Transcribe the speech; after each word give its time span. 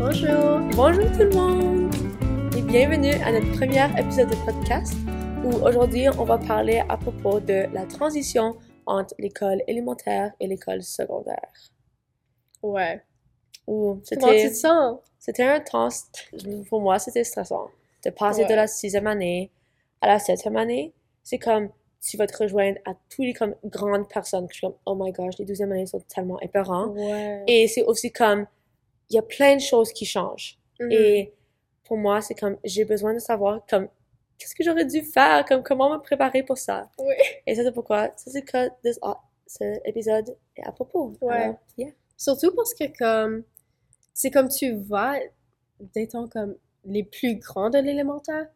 Bonjour! 0.00 0.60
Bonjour 0.74 1.04
tout 1.12 1.24
le 1.24 1.30
monde 1.34 1.94
et 2.56 2.62
bienvenue 2.62 3.12
à 3.22 3.32
notre 3.32 3.52
premier 3.52 3.84
épisode 4.00 4.30
de 4.30 4.36
podcast 4.46 4.94
où 5.44 5.50
aujourd'hui 5.62 6.08
on 6.18 6.24
va 6.24 6.38
parler 6.38 6.82
à 6.88 6.96
propos 6.96 7.38
de 7.38 7.66
la 7.74 7.84
transition 7.84 8.56
entre 8.86 9.14
l'école 9.18 9.62
élémentaire 9.68 10.32
et 10.40 10.46
l'école 10.46 10.82
secondaire. 10.82 11.52
Ouais. 12.62 13.02
Où 13.66 14.00
Comment 14.10 14.32
tu 14.32 14.38
c'était 14.38 14.48
te 14.48 14.54
sens? 14.54 15.00
c'était 15.18 15.44
un 15.44 15.60
temps, 15.60 15.88
st- 15.88 16.64
pour 16.70 16.80
moi 16.80 16.98
c'était 16.98 17.22
stressant. 17.24 17.68
De 18.02 18.08
passer 18.08 18.46
de 18.46 18.54
la 18.54 18.66
sixième 18.66 19.06
année 19.06 19.50
à 20.00 20.08
la 20.08 20.18
septième 20.18 20.56
année, 20.56 20.94
c'est 21.22 21.38
comme 21.38 21.68
tu 22.00 22.16
vas 22.16 22.26
te 22.26 22.42
rejoindre 22.42 22.78
à 22.86 22.94
tous 23.10 23.20
les 23.22 23.34
comme 23.34 23.54
grandes 23.66 24.08
personnes 24.08 24.46
je 24.48 24.54
suis 24.56 24.66
comme 24.66 24.76
oh 24.86 24.94
my 24.98 25.12
gosh 25.12 25.36
les 25.38 25.44
douzième 25.44 25.70
années 25.72 25.84
sont 25.84 26.00
tellement 26.08 26.40
épeurants. 26.40 26.86
Ouais. 26.88 27.44
Et 27.46 27.68
c'est 27.68 27.82
aussi 27.84 28.10
comme 28.10 28.46
il 29.10 29.16
y 29.16 29.18
a 29.18 29.22
plein 29.22 29.56
de 29.56 29.60
choses 29.60 29.92
qui 29.92 30.06
changent. 30.06 30.58
Mhm. 30.80 30.92
Et 30.92 31.32
pour 31.84 31.96
moi, 31.98 32.20
c'est 32.20 32.34
comme, 32.34 32.56
j'ai 32.64 32.84
besoin 32.84 33.12
de 33.14 33.18
savoir, 33.18 33.64
comme, 33.68 33.88
qu'est-ce 34.38 34.54
que 34.54 34.62
j'aurais 34.64 34.84
dû 34.86 35.02
faire, 35.02 35.44
comme, 35.44 35.62
comment 35.62 35.90
me 35.92 35.98
préparer 36.00 36.42
pour 36.42 36.56
ça? 36.58 36.88
Oui. 36.98 37.14
Et 37.46 37.54
ça, 37.54 37.62
c'est 37.64 37.72
pourquoi, 37.72 38.10
ça, 38.16 38.30
c'est 38.30 38.42
que 38.42 38.68
this- 38.82 38.98
ah, 39.02 39.20
cet 39.46 39.82
épisode 39.84 40.36
est 40.56 40.64
à 40.64 40.72
propos. 40.72 41.12
Ouais. 41.20 41.34
Alors, 41.34 41.56
yeah. 41.76 41.90
Surtout 42.16 42.54
parce 42.54 42.72
que 42.74 42.84
comme 42.98 43.42
c'est 44.14 44.30
comme 44.30 44.48
tu 44.48 44.74
vas 44.74 45.14
d'étant 45.80 46.28
comme 46.28 46.54
les 46.84 47.02
plus 47.02 47.36
grands 47.36 47.70
de 47.70 47.78
l'élémentaire 47.78 48.46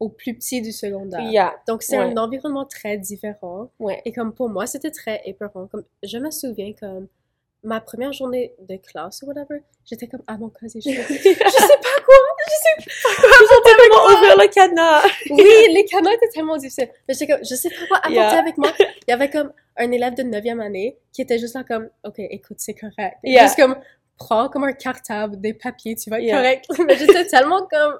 aux 0.00 0.08
plus 0.08 0.34
petits 0.34 0.62
du 0.62 0.72
secondaire. 0.72 1.20
Yeah. 1.30 1.54
Donc 1.68 1.82
c'est 1.82 1.98
Ouais. 1.98 2.04
un 2.12 2.16
environnement 2.16 2.64
très 2.64 2.96
différent. 2.98 3.70
Ouais. 3.78 4.00
Et 4.06 4.12
comme 4.12 4.32
pour 4.34 4.48
moi, 4.48 4.66
c'était 4.66 4.90
très 4.90 5.20
épeurant. 5.26 5.66
Comme 5.68 5.84
je 6.02 6.16
me 6.18 6.30
souviens 6.30 6.72
comme 6.72 7.06
ma 7.62 7.80
première 7.80 8.12
journée 8.12 8.54
de 8.60 8.76
classe 8.76 9.22
ou 9.22 9.26
whatever, 9.26 9.62
j'étais 9.84 10.06
comme 10.06 10.22
à 10.26 10.36
mon 10.38 10.48
casier. 10.48 10.80
Je, 10.84 10.90
je 11.02 11.12
sais 11.12 11.36
pas 11.36 12.02
quoi, 12.04 12.14
je 12.48 12.54
sais 12.54 12.90
pas 13.02 13.14
quoi 13.20 13.58
Comment 13.64 14.02
moi. 14.04 14.14
ouvrir 14.14 14.36
le 14.38 14.48
cadenas? 14.48 15.02
Oui, 15.30 15.74
les 15.74 15.84
canaux 15.84 16.10
étaient 16.10 16.28
tellement 16.28 16.56
difficiles. 16.56 16.88
Mais 17.06 17.14
j'étais 17.14 17.32
comme, 17.32 17.44
je 17.44 17.54
sais 17.54 17.68
pas 17.70 17.86
quoi 17.88 17.96
apporter 17.98 18.14
Yeah. 18.14 18.38
avec 18.38 18.56
moi. 18.58 18.72
Il 18.78 19.10
y 19.10 19.12
avait 19.12 19.28
comme 19.30 19.52
un 19.76 19.92
élève 19.92 20.14
de 20.14 20.22
9e 20.22 20.60
année 20.60 20.98
qui 21.12 21.22
était 21.22 21.38
juste 21.38 21.54
là 21.54 21.64
comme, 21.64 21.90
OK, 22.04 22.14
écoute, 22.18 22.56
c'est 22.60 22.74
correct. 22.74 23.18
Yeah. 23.24 23.44
Juste 23.44 23.56
comme, 23.56 23.76
prends 24.16 24.48
comme 24.48 24.64
un 24.64 24.72
cartable, 24.72 25.40
des 25.40 25.52
papiers, 25.54 25.96
tu 25.96 26.10
Yeah. 26.10 26.36
correct. 26.36 26.64
Mais 26.86 26.96
j'étais 26.96 27.26
tellement 27.26 27.66
comme, 27.70 27.98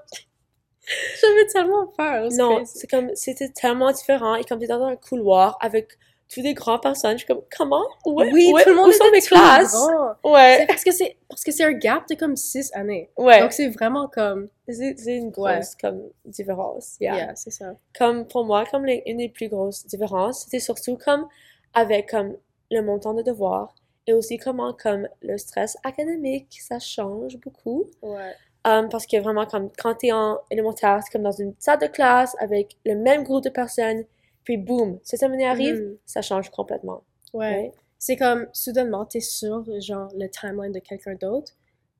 j'avais 1.20 1.47
tellement 1.52 1.86
peur. 1.89 2.28
Non, 2.33 2.64
c'est 2.64 2.89
comme, 2.91 3.11
c'était 3.14 3.50
tellement 3.50 3.92
différent. 3.92 4.34
Et 4.36 4.45
comme 4.45 4.58
dans 4.64 4.83
un 4.84 4.97
couloir 4.97 5.58
avec 5.61 5.89
toutes 6.33 6.45
des 6.45 6.55
grandes 6.55 6.81
personnes, 6.83 7.12
je 7.19 7.25
suis 7.25 7.27
comme, 7.27 7.42
comment? 7.56 7.84
Oui, 8.06 8.53
tout 8.62 8.70
le 8.70 8.75
monde 8.77 8.89
où 8.89 8.92
sont 8.92 9.11
mes 9.11 9.20
classes? 9.20 9.77
Ouais. 10.25 10.64
parce 10.69 10.84
que 10.84 10.92
c'est, 10.92 11.17
parce 11.28 11.42
que 11.42 11.50
c'est 11.50 11.64
un 11.64 11.73
gap 11.73 12.06
de 12.09 12.14
comme 12.14 12.36
6 12.36 12.70
années. 12.75 13.11
Ouais. 13.17 13.41
Donc 13.41 13.53
c'est 13.53 13.69
vraiment 13.69 14.06
comme, 14.09 14.48
C'est 14.69 14.95
c'est 14.97 15.17
une 15.17 15.31
grosse, 15.31 15.48
Ouais. 15.48 15.62
comme, 15.81 16.03
différence. 16.25 16.97
Yeah. 17.01 17.17
yeah, 17.17 17.34
c'est 17.34 17.51
ça. 17.51 17.75
comme 17.98 18.27
pour 18.28 18.45
moi, 18.45 18.64
comme 18.70 18.84
les- 18.86 19.03
une 19.06 19.17
des 19.19 19.28
plus 19.28 19.48
grosses 19.48 19.84
différences, 19.86 20.42
c'était 20.45 20.61
surtout 20.61 20.97
comme 20.97 21.27
avec 21.75 22.11
comme 22.11 22.36
le 22.70 22.81
montant 22.83 23.14
de 23.14 23.23
devoirs 23.23 23.75
et 24.06 24.12
aussi 24.12 24.39
comment 24.39 24.73
comme 24.73 25.08
le 25.23 25.36
stress 25.36 25.77
académique, 25.83 26.58
ça 26.61 26.78
change 26.78 27.39
beaucoup. 27.39 27.86
Ouais. 28.03 28.33
Um, 28.64 28.89
parce 28.91 29.06
que 29.06 29.17
vraiment 29.19 29.47
comme 29.47 29.70
quand 29.78 29.95
t'es 29.95 30.12
en 30.12 30.39
élémentaire, 30.51 31.01
c'est 31.03 31.11
comme 31.11 31.23
dans 31.23 31.33
une 31.33 31.55
salle 31.58 31.78
de 31.81 31.86
classe 31.86 32.36
avec 32.39 32.77
le 32.84 32.95
même 32.95 33.25
groupe 33.25 33.42
de 33.42 33.48
personnes, 33.48 34.05
puis 34.44 34.56
boum, 34.56 34.98
cette 35.02 35.22
année 35.22 35.46
arrive, 35.46 35.77
Mhm. 35.77 35.96
ça 36.06 36.22
change 36.22 36.50
complètement. 36.50 37.02
Ouais. 37.33 37.72
C'est 37.98 38.16
comme, 38.16 38.46
soudainement, 38.52 39.05
t'es 39.05 39.20
sur, 39.20 39.64
genre, 39.80 40.08
le 40.16 40.28
timeline 40.28 40.72
de 40.72 40.78
quelqu'un 40.78 41.14
d'autre. 41.14 41.52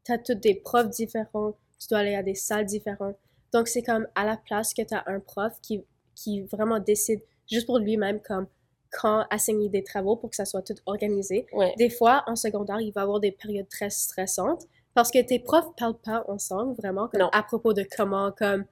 T'as 0.05 0.19
tous 0.19 0.35
des 0.35 0.55
profs 0.55 0.89
différents. 0.91 1.53
Tu 1.79 1.89
dois 1.89 1.99
aller 1.99 2.15
à 2.15 2.23
des 2.23 2.35
salles 2.35 2.65
différentes. 2.65 3.17
Donc, 3.53 3.69
c'est 3.69 3.83
comme, 3.83 4.07
à 4.15 4.25
la 4.25 4.37
place 4.39 4.73
que 4.75 4.83
t'as 4.83 5.03
un 5.07 5.21
prof 5.21 5.53
qui, 5.63 5.85
qui 6.15 6.43
vraiment 6.43 6.79
décide, 6.79 7.21
juste 7.51 7.67
pour 7.67 7.79
lui-même, 7.79 8.21
comme, 8.21 8.47
quand 8.93 9.25
assigner 9.31 9.69
des 9.69 9.85
travaux 9.85 10.17
pour 10.17 10.31
que 10.31 10.37
ça 10.37 10.45
soit 10.45 10.63
tout 10.63 10.75
organisé. 10.87 11.47
Ouais. 11.53 11.75
Des 11.79 11.91
fois, 11.91 12.25
en 12.27 12.35
secondaire, 12.35 12.81
il 12.81 12.93
va 12.93 13.03
y 13.03 13.05
avoir 13.05 13.21
des 13.21 13.31
périodes 13.33 13.69
très 13.69 13.91
stressantes 13.91 14.65
parce 14.95 15.11
que 15.13 15.21
tes 15.23 15.39
profs 15.39 15.73
parlent 15.77 15.99
pas 15.99 16.25
ensemble, 16.29 16.75
vraiment, 16.75 17.07
comme, 17.09 17.29
à 17.33 17.43
propos 17.45 17.73
de 17.73 17.87
comment, 17.97 18.33
comme, 18.33 18.65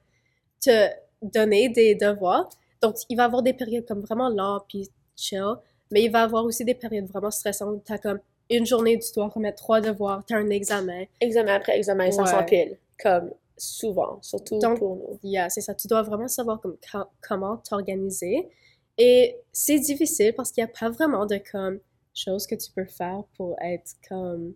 te 0.59 0.89
donner 1.21 1.69
des 1.69 1.95
devoirs. 1.95 2.49
Donc, 2.81 2.95
il 3.09 3.17
va 3.17 3.23
y 3.23 3.25
avoir 3.25 3.43
des 3.43 3.53
périodes 3.53 3.85
comme 3.85 4.01
vraiment 4.01 4.29
lent 4.29 4.63
puis 4.67 4.89
chill, 5.15 5.55
mais 5.91 6.03
il 6.03 6.11
va 6.11 6.19
y 6.19 6.23
avoir 6.23 6.45
aussi 6.45 6.63
des 6.65 6.75
périodes 6.75 7.07
vraiment 7.07 7.31
stressantes. 7.31 7.83
T'as 7.85 7.97
comme 7.97 8.19
une 8.49 8.65
journée, 8.65 8.97
tu 8.99 9.11
dois 9.15 9.27
remettre 9.27 9.57
trois 9.57 9.81
devoirs, 9.81 10.23
t'as 10.25 10.37
un 10.37 10.49
examen. 10.49 11.03
Examen 11.19 11.55
après 11.55 11.77
examen, 11.77 12.11
ça 12.11 12.23
Ouais. 12.23 12.29
s'empile. 12.29 12.77
Comme 13.01 13.31
souvent, 13.57 14.19
surtout 14.21 14.59
Donc, 14.59 14.79
pour 14.79 14.95
nous. 14.95 15.19
Yeah, 15.23 15.49
c'est 15.49 15.61
ça. 15.61 15.75
Tu 15.75 15.87
dois 15.87 16.01
vraiment 16.01 16.27
savoir 16.27 16.59
comme, 16.61 16.77
comment 17.21 17.57
t'organiser. 17.57 18.49
Et 18.97 19.37
c'est 19.51 19.79
difficile 19.79 20.33
parce 20.33 20.51
qu'il 20.51 20.63
n'y 20.63 20.69
a 20.69 20.73
pas 20.77 20.89
vraiment 20.89 21.25
de 21.25 21.39
comme 21.51 21.79
choses 22.13 22.47
que 22.47 22.55
tu 22.55 22.71
peux 22.71 22.85
faire 22.85 23.23
pour 23.37 23.55
être 23.61 23.93
comme 24.07 24.53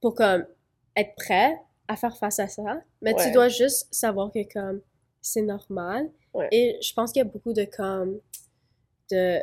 pour 0.00 0.14
comme 0.14 0.46
être 0.96 1.14
prêt 1.16 1.58
à 1.88 1.96
faire 1.96 2.16
face 2.16 2.38
à 2.38 2.48
ça. 2.48 2.80
Mais 3.02 3.14
tu 3.14 3.30
dois 3.32 3.48
juste 3.48 3.88
savoir 3.92 4.30
que 4.30 4.40
comme 4.52 4.80
c'est 5.20 5.42
normal. 5.42 6.10
Ouais. 6.34 6.48
Et 6.52 6.78
je 6.82 6.92
pense 6.94 7.12
qu'il 7.12 7.20
y 7.20 7.26
a 7.26 7.28
beaucoup 7.28 7.52
de 7.52 7.64
comme 7.64 8.20
de 9.10 9.40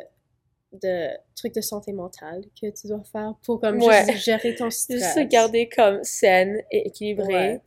de 0.72 1.08
trucs 1.34 1.54
de 1.54 1.60
santé 1.60 1.92
mentale 1.92 2.42
que 2.60 2.68
tu 2.70 2.86
dois 2.88 3.02
faire 3.10 3.34
pour 3.44 3.60
comme 3.60 3.80
Ouais. 3.82 4.04
juste 4.06 4.18
gérer 4.24 4.54
ton 4.54 4.70
stress. 4.70 4.98
Juste 5.02 5.14
se 5.14 5.20
garder 5.20 5.68
comme 5.68 6.02
saine 6.04 6.60
et 6.70 6.88
équilibrée. 6.88 7.32
Ouais. 7.54 7.60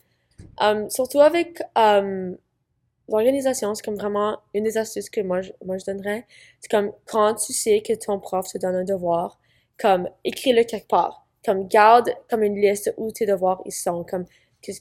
Um, 0.62 0.90
surtout 0.90 1.20
avec 1.20 1.62
um, 1.76 2.38
l'organisation, 3.08 3.74
c'est 3.74 3.84
comme 3.84 3.96
vraiment 3.96 4.40
une 4.54 4.64
des 4.64 4.78
astuces 4.78 5.10
que 5.10 5.22
moi 5.22 5.42
je, 5.42 5.52
moi 5.66 5.78
je 5.78 5.86
donnerais. 5.86 6.26
C'est 6.62 6.70
comme 6.70 6.92
quand 7.06 7.36
tu 7.36 7.52
sais 7.54 7.82
que 7.82 7.94
ton 7.94 8.20
prof 8.20 8.48
te 8.48 8.58
donne 8.58 8.76
un 8.76 8.84
devoir, 8.84 9.40
comme 9.80 10.10
écris-le 10.24 10.64
quelque 10.64 10.88
part. 10.88 11.26
Comme 11.44 11.68
garde 11.68 12.10
comme 12.30 12.44
une 12.44 12.60
liste 12.62 12.94
où 12.98 13.12
tes 13.12 13.26
devoirs 13.26 13.62
ils 13.66 13.72
sont, 13.72 14.04
comme, 14.04 14.26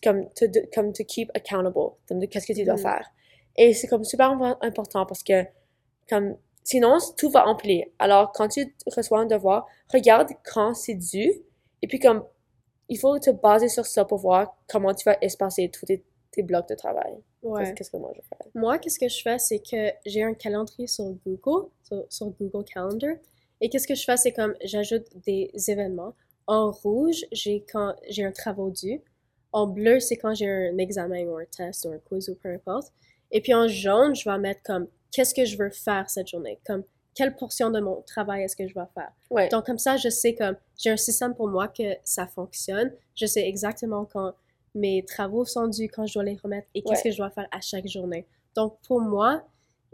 comme, 0.02 0.28
te, 0.30 0.44
comme 0.74 0.92
te 0.92 1.02
keep 1.04 1.30
accountable, 1.34 1.72
comme 2.08 2.18
de 2.18 2.26
qu'est-ce 2.26 2.46
que 2.48 2.52
tu 2.52 2.64
dois 2.64 2.74
Mhm. 2.74 2.82
faire. 2.82 3.08
Et 3.58 3.74
c'est 3.74 3.88
comme 3.88 4.04
super 4.04 4.30
impo- 4.30 4.56
important 4.62 5.04
parce 5.04 5.22
que 5.22 5.44
comme 6.08 6.36
sinon 6.64 6.96
tout 7.18 7.28
va 7.28 7.46
empiler. 7.46 7.92
Alors 7.98 8.32
quand 8.32 8.48
tu 8.48 8.74
reçois 8.86 9.20
un 9.20 9.26
devoir, 9.26 9.66
regarde 9.92 10.30
quand 10.50 10.72
c'est 10.74 10.94
dû 10.94 11.30
et 11.82 11.86
puis 11.86 11.98
comme 11.98 12.24
il 12.88 12.98
faut 12.98 13.18
te 13.18 13.30
baser 13.30 13.68
sur 13.68 13.84
ça 13.84 14.04
pour 14.06 14.18
voir 14.18 14.56
comment 14.66 14.94
tu 14.94 15.04
vas 15.04 15.18
espacer 15.20 15.68
tous 15.68 15.84
tes, 15.84 16.02
tes 16.30 16.42
blocs 16.42 16.68
de 16.68 16.74
travail. 16.74 17.18
Ouais. 17.42 17.74
Qu'est-ce 17.74 17.90
que 17.90 17.98
moi 17.98 18.12
je 18.16 18.20
fais? 18.22 18.50
Moi, 18.54 18.78
qu'est-ce 18.78 18.98
que 18.98 19.08
je 19.08 19.20
fais, 19.22 19.38
c'est 19.38 19.58
que 19.58 19.90
j'ai 20.06 20.22
un 20.22 20.34
calendrier 20.34 20.86
sur 20.86 21.04
Google, 21.26 21.68
sur, 21.82 22.04
sur 22.08 22.26
Google 22.30 22.64
Calendar. 22.64 23.14
Et 23.60 23.68
qu'est-ce 23.68 23.86
que 23.86 23.94
je 23.94 24.04
fais, 24.04 24.16
c'est 24.16 24.32
comme 24.32 24.54
j'ajoute 24.64 25.06
des 25.26 25.50
événements. 25.68 26.14
En 26.46 26.70
rouge, 26.70 27.26
j'ai 27.30 27.64
quand 27.70 27.94
j'ai 28.08 28.24
un 28.24 28.32
travail 28.32 28.72
dû. 28.72 29.02
En 29.52 29.66
bleu, 29.66 30.00
c'est 30.00 30.16
quand 30.16 30.34
j'ai 30.34 30.48
un 30.48 30.78
examen 30.78 31.24
ou 31.26 31.36
un 31.36 31.44
test 31.44 31.84
ou 31.84 31.90
un 31.90 31.98
quiz 31.98 32.28
ou 32.30 32.36
peu 32.36 32.48
importe. 32.52 32.92
Et 33.30 33.40
puis 33.40 33.54
en 33.54 33.68
jaune, 33.68 34.14
je 34.14 34.28
vais 34.28 34.38
mettre 34.38 34.62
comme 34.62 34.86
qu'est-ce 35.12 35.34
que 35.34 35.44
je 35.44 35.56
veux 35.56 35.70
faire 35.70 36.08
cette 36.10 36.28
journée, 36.28 36.58
comme 36.66 36.82
quelle 37.14 37.34
portion 37.34 37.70
de 37.70 37.80
mon 37.80 38.00
travail 38.02 38.42
est-ce 38.44 38.54
que 38.56 38.66
je 38.68 38.74
vais 38.74 38.86
faire? 38.94 39.10
Ouais. 39.30 39.48
Donc 39.48 39.66
comme 39.66 39.78
ça, 39.78 39.96
je 39.96 40.08
sais 40.08 40.34
comme 40.34 40.56
j'ai 40.76 40.90
un 40.90 40.96
système 40.96 41.34
pour 41.34 41.48
moi 41.48 41.66
que 41.68 41.94
ça 42.04 42.26
fonctionne. 42.26 42.92
Je 43.16 43.26
sais 43.26 43.46
exactement 43.46 44.04
quand 44.04 44.32
mes 44.74 45.04
travaux 45.04 45.44
sont 45.44 45.66
dus, 45.66 45.88
quand 45.88 46.06
je 46.06 46.14
dois 46.14 46.22
les 46.24 46.36
remettre 46.36 46.68
et 46.74 46.82
qu'est-ce 46.82 47.00
Ouais. 47.02 47.02
que 47.04 47.10
je 47.10 47.16
dois 47.16 47.30
faire 47.30 47.48
à 47.50 47.60
chaque 47.60 47.86
journée. 47.88 48.26
Donc 48.54 48.78
pour 48.86 49.00
moi, 49.00 49.42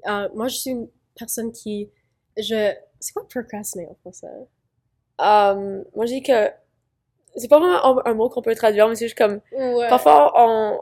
euh, 0.06 0.28
moi 0.34 0.48
je 0.48 0.56
suis 0.56 0.70
une 0.70 0.88
personne 1.18 1.50
qui 1.52 1.88
je 2.36 2.72
c'est 3.00 3.12
quoi 3.12 3.26
procrastiner 3.28 3.86
en 3.86 3.94
français? 3.94 4.26
Um, 5.18 5.84
moi, 5.94 6.06
je 6.06 6.14
dis 6.14 6.22
que 6.22 6.50
c'est 7.36 7.48
pas 7.48 7.58
vraiment 7.60 8.00
un, 8.00 8.10
un 8.10 8.14
mot 8.14 8.28
qu'on 8.28 8.42
peut 8.42 8.54
traduire, 8.54 8.88
mais 8.88 8.96
c'est 8.96 9.06
juste 9.06 9.18
comme 9.18 9.40
Ouais. 9.52 9.88
parfois 9.88 10.32
on 10.36 10.80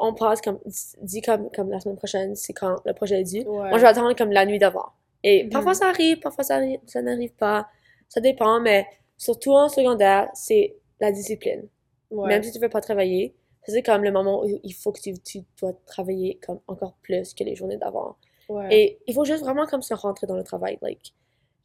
on 0.00 0.14
passe 0.14 0.40
comme 0.40 0.58
dit 1.02 1.20
comme 1.22 1.50
comme 1.50 1.70
la 1.70 1.80
semaine 1.80 1.96
prochaine, 1.96 2.34
c'est 2.36 2.52
quand 2.52 2.76
le 2.84 2.92
projet 2.94 3.20
est 3.20 3.24
dû. 3.24 3.38
Ouais. 3.40 3.68
Moi, 3.70 3.78
je 3.78 3.82
vais 3.82 3.88
attendre 3.88 4.14
comme 4.16 4.32
la 4.32 4.46
nuit 4.46 4.58
d'avant. 4.58 4.86
Et 5.24 5.44
Mhm. 5.44 5.50
parfois 5.50 5.74
ça 5.74 5.88
arrive, 5.88 6.20
parfois 6.20 6.44
ça, 6.44 6.60
arri- 6.60 6.80
ça 6.86 7.02
n'arrive 7.02 7.32
pas. 7.34 7.68
Ça 8.08 8.20
dépend, 8.20 8.60
mais 8.60 8.86
surtout 9.16 9.52
en 9.52 9.68
secondaire, 9.68 10.28
c'est 10.34 10.76
la 11.00 11.10
discipline. 11.12 11.66
Ouais. 12.10 12.28
Même 12.28 12.42
si 12.42 12.52
tu 12.52 12.58
veux 12.58 12.68
pas 12.68 12.80
travailler, 12.80 13.34
c'est 13.66 13.82
comme 13.82 14.02
le 14.02 14.10
moment 14.12 14.44
où 14.44 14.60
il 14.62 14.72
faut 14.74 14.92
que 14.92 15.00
tu, 15.00 15.12
tu 15.18 15.40
dois 15.60 15.74
travailler 15.86 16.38
comme 16.46 16.60
encore 16.68 16.94
plus 17.02 17.34
que 17.34 17.44
les 17.44 17.54
journées 17.54 17.76
d'avant. 17.76 18.16
Ouais. 18.48 18.68
Et 18.74 18.98
il 19.06 19.12
faut 19.14 19.24
juste 19.26 19.42
vraiment 19.44 19.66
comme 19.66 19.82
se 19.82 19.92
rentrer 19.92 20.26
dans 20.26 20.36
le 20.36 20.42
travail. 20.44 20.78
Like, 20.80 21.12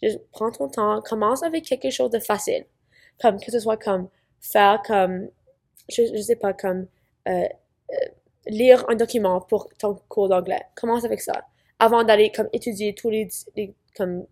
juste 0.02 0.20
prends 0.32 0.52
ton 0.52 0.68
temps, 0.68 1.02
commence 1.02 1.44
avec 1.44 1.64
quelque 1.64 1.90
chose 1.92 2.10
de 2.10 2.20
facile. 2.20 2.66
Comme 3.22 3.40
que 3.40 3.52
ce 3.52 3.60
soit 3.60 3.78
comme 3.78 4.10
faire 4.42 4.82
comme, 4.86 5.30
je, 5.90 6.04
je 6.14 6.22
sais 6.22 6.36
pas, 6.36 6.52
comme 6.52 6.88
euh, 7.30 7.32
euh, 7.92 7.96
lire 8.48 8.86
un 8.90 8.96
document 8.96 9.42
pour 9.42 9.70
ton 9.80 9.96
cours 10.08 10.30
d'anglais. 10.30 10.62
Commence 10.76 11.04
avec 11.06 11.22
ça. 11.22 11.46
Avant 11.80 12.04
d'aller 12.04 12.32
comme 12.32 12.50
étudier 12.54 12.94
tous 12.94 13.10
les, 13.10 13.28
les 13.56 13.74
comme 13.96 14.26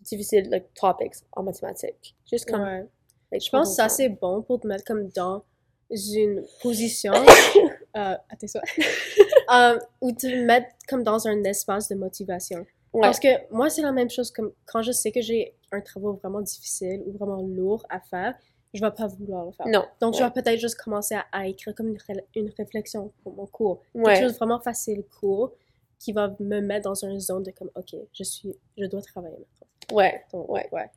difficiles 0.00 0.48
like, 0.50 0.72
topics 0.74 1.14
en 1.32 1.42
mathématiques. 1.42 2.14
Juste 2.30 2.50
comme. 2.50 2.62
Ouais. 2.62 2.86
like, 3.32 3.44
Je 3.44 3.50
pense 3.50 3.70
que 3.70 3.74
ça 3.76 3.88
c'est 3.88 4.08
bon 4.08 4.42
pour 4.42 4.60
te 4.60 4.66
mettre 4.66 4.84
comme 4.84 5.08
dans 5.08 5.44
une 5.90 6.44
position, 6.62 7.12
euh, 7.96 8.14
attends 8.28 8.46
euh, 9.54 9.78
où 10.00 10.12
te 10.12 10.26
mettre 10.44 10.68
comme 10.88 11.02
dans 11.02 11.26
un 11.28 11.44
espace 11.44 11.88
de 11.88 11.94
motivation. 11.94 12.66
Ouais. 12.92 13.00
Parce 13.02 13.18
que 13.18 13.28
moi, 13.52 13.70
c'est 13.70 13.82
la 13.82 13.92
même 13.92 14.08
chose 14.08 14.30
comme 14.30 14.52
quand 14.66 14.82
je 14.82 14.92
sais 14.92 15.10
que 15.10 15.20
j'ai 15.20 15.54
un 15.72 15.80
travail 15.80 16.16
vraiment 16.22 16.40
difficile 16.40 17.02
ou 17.06 17.12
vraiment 17.12 17.42
lourd 17.42 17.84
à 17.90 18.00
faire, 18.00 18.34
je 18.74 18.80
vais 18.84 18.90
pas 18.90 19.06
vouloir 19.06 19.46
le 19.46 19.52
faire. 19.52 19.66
Non. 19.68 19.84
Donc, 20.00 20.14
je 20.14 20.22
vais 20.22 20.30
peut-être 20.30 20.58
juste 20.58 20.74
commencer 20.76 21.14
à, 21.14 21.24
à 21.32 21.46
écrire 21.46 21.74
comme 21.74 21.88
une, 21.88 21.98
ré- 22.06 22.26
une 22.34 22.50
réflexion 22.58 23.12
pour 23.22 23.32
mon 23.34 23.46
cours. 23.46 23.80
Quelque 23.94 24.06
Ouais. 24.06 24.20
chose 24.20 24.32
de 24.32 24.36
vraiment 24.36 24.60
facile, 24.60 25.04
court, 25.20 25.52
qui 25.98 26.12
va 26.12 26.34
me 26.40 26.60
mettre 26.60 26.84
dans 26.90 26.94
une 26.94 27.18
zone 27.20 27.44
de 27.44 27.50
comme, 27.52 27.70
OK, 27.76 27.94
je 28.12 28.22
suis, 28.24 28.54
je 28.76 28.84
dois 28.86 29.00
travailler 29.00 29.36
maintenant. 29.38 29.96
Ouais. 29.96 30.22
Donc, 30.32 30.50
Ouais. 30.50 30.68
ouais. 30.72 30.90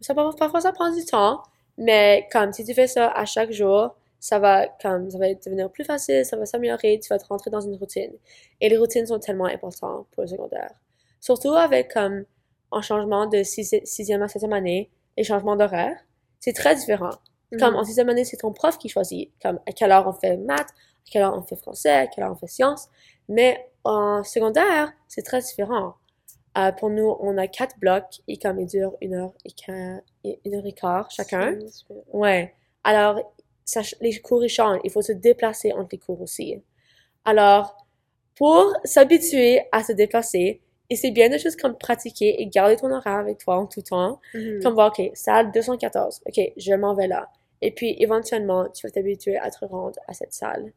Ça, 0.00 0.14
par- 0.14 0.34
parfois, 0.36 0.60
ça 0.60 0.72
prend 0.72 0.90
du 0.94 1.04
temps, 1.04 1.42
mais 1.76 2.26
comme 2.32 2.52
si 2.52 2.64
tu 2.64 2.72
fais 2.72 2.86
ça 2.86 3.08
à 3.08 3.24
chaque 3.24 3.50
jour, 3.50 3.94
ça 4.20 4.38
va, 4.38 4.66
comme, 4.80 5.10
ça 5.10 5.18
va 5.18 5.34
devenir 5.34 5.70
plus 5.70 5.84
facile, 5.84 6.24
ça 6.24 6.36
va 6.36 6.46
s'améliorer, 6.46 6.98
tu 7.02 7.08
vas 7.08 7.18
te 7.18 7.26
rentrer 7.26 7.50
dans 7.50 7.60
une 7.60 7.76
routine. 7.76 8.12
Et 8.60 8.68
les 8.68 8.76
routines 8.78 9.06
sont 9.06 9.18
tellement 9.18 9.44
importantes 9.46 10.06
pour 10.12 10.22
le 10.22 10.28
secondaire. 10.28 10.72
Surtout 11.20 11.52
avec, 11.54 11.92
comme, 11.92 12.24
un 12.72 12.80
changement 12.82 13.26
de 13.26 13.38
sixi- 13.42 13.84
sixième 13.84 14.22
à 14.22 14.28
septième 14.28 14.52
année, 14.52 14.90
les 15.16 15.24
changements 15.24 15.56
d'horaire, 15.56 15.96
c'est 16.40 16.52
très 16.52 16.74
différent. 16.74 17.10
Comme 17.58 17.72
Mhm. 17.74 17.76
en 17.80 17.84
sixième 17.84 18.08
année, 18.08 18.24
c'est 18.24 18.38
ton 18.38 18.52
prof 18.52 18.76
qui 18.78 18.88
choisit, 18.88 19.30
comme 19.42 19.60
à 19.66 19.72
quelle 19.72 19.92
heure 19.92 20.06
on 20.06 20.12
fait 20.12 20.36
maths, 20.36 20.60
à 20.70 21.10
quelle 21.10 21.22
heure 21.22 21.34
on 21.36 21.42
fait 21.42 21.56
français, 21.56 21.90
à 21.90 22.06
quelle 22.06 22.24
heure 22.24 22.32
on 22.32 22.36
fait 22.36 22.48
sciences. 22.48 22.88
Mais 23.28 23.70
en 23.84 24.24
secondaire, 24.24 24.92
c'est 25.08 25.22
très 25.22 25.40
différent. 25.40 25.94
Euh, 26.58 26.72
pour 26.72 26.90
nous, 26.90 27.16
on 27.20 27.36
a 27.38 27.46
quatre 27.46 27.78
blocs 27.78 28.20
et 28.26 28.38
comme 28.38 28.58
ils 28.58 28.66
durent 28.66 28.96
une 29.00 29.14
heure 29.14 29.32
et, 29.44 29.52
et- 30.24 30.40
une 30.44 30.54
heure 30.56 30.66
et 30.66 30.72
quart 30.72 31.10
chacun. 31.10 31.56
Ouais. 32.12 32.54
Alors, 32.82 33.20
ça 33.64 33.82
les 34.00 34.18
cours 34.20 34.44
ils 34.44 34.48
changent. 34.48 34.80
Il 34.84 34.90
faut 34.90 35.02
se 35.02 35.12
déplacer 35.12 35.72
entre 35.72 35.88
les 35.92 35.98
cours 35.98 36.20
aussi. 36.20 36.62
Alors, 37.24 37.76
pour 38.36 38.72
s'habituer 38.84 39.62
à 39.72 39.82
se 39.82 39.92
déplacer, 39.92 40.60
et 40.90 40.96
c'est 40.96 41.10
bien 41.10 41.28
de 41.28 41.38
juste 41.38 41.60
comme 41.60 41.76
pratiquer 41.76 42.40
et 42.40 42.46
garder 42.46 42.76
ton 42.76 42.90
horaire 42.90 43.18
avec 43.18 43.38
toi 43.38 43.56
en 43.56 43.66
tout 43.66 43.82
temps. 43.82 44.20
Mhm. 44.34 44.62
Comme 44.62 44.74
voir, 44.74 44.92
OK, 44.96 45.10
salle 45.14 45.50
214. 45.52 46.20
OK, 46.26 46.52
je 46.56 46.74
m'en 46.74 46.94
vais 46.94 47.08
là. 47.08 47.28
Et 47.62 47.70
puis, 47.70 47.96
éventuellement, 47.98 48.68
tu 48.68 48.86
vas 48.86 48.90
t'habituer 48.90 49.36
à 49.36 49.50
te 49.50 49.64
rendre 49.64 49.98
à 50.06 50.12
cette 50.12 50.32
salle. 50.32 50.72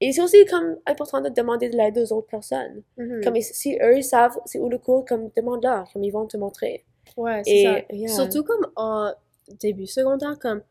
Et 0.00 0.12
c'est 0.12 0.22
aussi 0.22 0.44
comme 0.44 0.76
important 0.86 1.20
de 1.20 1.28
demander 1.28 1.70
de 1.70 1.76
l'aide 1.76 1.98
aux 1.98 2.12
autres 2.12 2.28
personnes. 2.28 2.82
Mhm. 2.96 3.24
Comme 3.24 3.40
si 3.40 3.76
eux, 3.82 3.96
ils 3.96 4.04
savent 4.04 4.38
c'est 4.44 4.60
où 4.60 4.68
le 4.68 4.78
cours, 4.78 5.04
comme 5.04 5.30
demande-leur, 5.36 5.90
comme 5.92 6.04
ils 6.04 6.12
vont 6.12 6.26
te 6.26 6.36
montrer. 6.36 6.84
Ouais, 7.16 7.42
c'est 7.44 7.64
ça. 7.64 7.80
yeah. 7.90 8.08
Surtout 8.08 8.44
comme 8.44 8.66
en 8.76 9.12
début 9.60 9.86
secondaire, 9.86 10.38
comme 10.38 10.62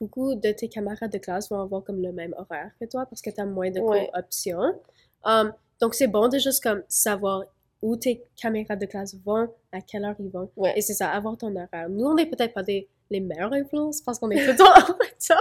beaucoup 0.00 0.34
de 0.34 0.50
tes 0.52 0.68
camarades 0.68 1.12
de 1.12 1.18
classe 1.18 1.50
vont 1.50 1.60
avoir 1.60 1.84
comme 1.84 2.00
le 2.02 2.12
même 2.12 2.34
horaire 2.38 2.70
que 2.80 2.86
toi 2.86 3.04
parce 3.06 3.20
que 3.20 3.30
tu 3.30 3.40
as 3.40 3.46
moins 3.46 3.70
de 3.70 3.80
cours 3.80 4.10
options. 4.14 4.74
Um, 5.24 5.52
donc, 5.80 5.94
c'est 5.94 6.08
bon 6.08 6.28
de 6.28 6.38
juste 6.38 6.62
comme 6.62 6.82
savoir 6.88 7.44
où 7.82 7.96
tes 7.96 8.24
camarades 8.40 8.80
de 8.80 8.86
classe 8.86 9.14
vont, 9.24 9.52
à 9.72 9.80
quelle 9.80 10.04
heure 10.04 10.14
ils 10.20 10.30
vont. 10.30 10.50
Ouais. 10.56 10.72
Et 10.76 10.80
c'est 10.80 10.94
ça, 10.94 11.10
avoir 11.10 11.36
ton 11.36 11.54
horaire. 11.56 11.88
Nous, 11.90 12.04
on 12.04 12.14
n'est 12.14 12.26
peut-être 12.26 12.54
pas 12.54 12.62
des, 12.62 12.88
les 13.10 13.20
meilleures 13.20 13.52
influences 13.52 14.00
parce 14.00 14.18
qu'on 14.18 14.30
est 14.30 14.44
tout 14.44 14.52
le 14.52 14.56
temps 14.56 15.36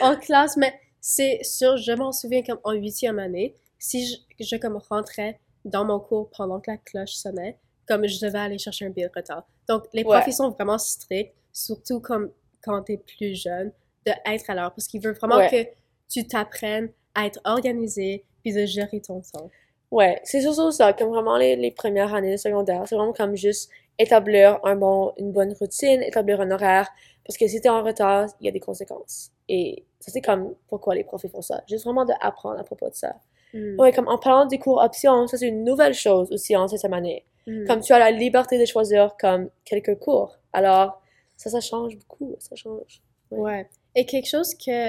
en 0.00 0.16
classe, 0.16 0.56
mais 0.56 0.72
c'est 1.00 1.42
sûr, 1.42 1.76
je 1.76 1.92
m'en 1.92 2.12
souviens 2.12 2.42
comme 2.42 2.58
en 2.64 2.72
huitième 2.72 3.18
année, 3.18 3.56
si 3.78 4.06
je, 4.06 4.16
je 4.40 4.56
comme 4.56 4.78
rentrais 4.88 5.40
dans 5.64 5.84
mon 5.84 6.00
cours 6.00 6.30
pendant 6.30 6.60
que 6.60 6.70
la 6.70 6.76
cloche 6.78 7.12
sonnait, 7.14 7.58
comme 7.86 8.06
je 8.06 8.24
devais 8.24 8.38
aller 8.38 8.58
chercher 8.58 8.86
un 8.86 8.90
billet 8.90 9.08
de 9.08 9.12
retard. 9.14 9.46
Donc, 9.68 9.84
les 9.92 10.02
Ouais. 10.04 10.16
profs, 10.16 10.26
ils 10.28 10.32
sont 10.32 10.50
vraiment 10.50 10.78
stricts, 10.78 11.34
surtout 11.52 12.00
comme 12.00 12.30
quand 12.64 12.82
t'es 12.82 12.96
plus 12.96 13.34
jeune, 13.34 13.72
de 14.06 14.12
être 14.26 14.48
à 14.50 14.54
l'heure, 14.54 14.72
parce 14.74 14.86
qu'ils 14.88 15.00
veulent 15.02 15.16
vraiment 15.16 15.36
Ouais. 15.36 15.50
que 15.50 15.70
tu 16.08 16.26
t'apprennes 16.26 16.90
à 17.14 17.26
être 17.26 17.40
organisé, 17.44 18.24
puis 18.42 18.52
de 18.52 18.64
gérer 18.66 19.00
ton 19.00 19.20
temps. 19.20 19.50
Ouais, 19.92 20.18
c'est 20.24 20.40
surtout 20.40 20.70
ça, 20.72 20.94
comme 20.94 21.10
vraiment 21.10 21.36
les, 21.36 21.54
les 21.54 21.70
premières 21.70 22.14
années 22.14 22.32
de 22.32 22.36
secondaire, 22.38 22.82
c'est 22.86 22.96
vraiment 22.96 23.12
comme 23.12 23.36
juste 23.36 23.70
établir 23.98 24.58
un 24.64 24.74
bon, 24.74 25.12
une 25.18 25.32
bonne 25.32 25.52
routine, 25.52 26.02
établir 26.02 26.40
un 26.40 26.50
horaire, 26.50 26.88
parce 27.26 27.36
que 27.36 27.46
si 27.46 27.60
t'es 27.60 27.68
en 27.68 27.82
retard, 27.82 28.26
il 28.40 28.46
y 28.46 28.48
a 28.48 28.52
des 28.52 28.58
conséquences. 28.58 29.30
Et 29.50 29.84
ça, 30.00 30.10
c'est 30.10 30.22
comme 30.22 30.54
pourquoi 30.68 30.94
les 30.94 31.04
profs 31.04 31.30
font 31.30 31.42
ça. 31.42 31.62
Juste 31.68 31.84
vraiment 31.84 32.06
d'apprendre 32.06 32.58
à 32.58 32.64
propos 32.64 32.88
de 32.88 32.94
ça. 32.94 33.16
Mm. 33.52 33.78
Ouais, 33.78 33.92
comme 33.92 34.08
en 34.08 34.16
parlant 34.16 34.46
des 34.46 34.58
cours 34.58 34.82
options, 34.82 35.26
ça 35.26 35.36
c'est 35.36 35.48
une 35.48 35.62
nouvelle 35.62 35.94
chose 35.94 36.32
aussi 36.32 36.56
en 36.56 36.66
septième 36.68 36.94
année. 36.94 37.26
Mm. 37.46 37.66
Comme 37.66 37.80
tu 37.80 37.92
as 37.92 37.98
la 37.98 38.10
liberté 38.10 38.58
de 38.58 38.64
choisir 38.64 39.14
comme 39.20 39.50
quelques 39.66 39.98
cours. 39.98 40.38
Alors, 40.54 41.02
ça, 41.36 41.50
ça 41.50 41.60
change 41.60 41.98
beaucoup, 41.98 42.34
ça 42.38 42.56
change. 42.56 43.02
Ouais. 43.30 43.68
Et 43.94 44.06
quelque 44.06 44.28
chose 44.28 44.54
que 44.54 44.88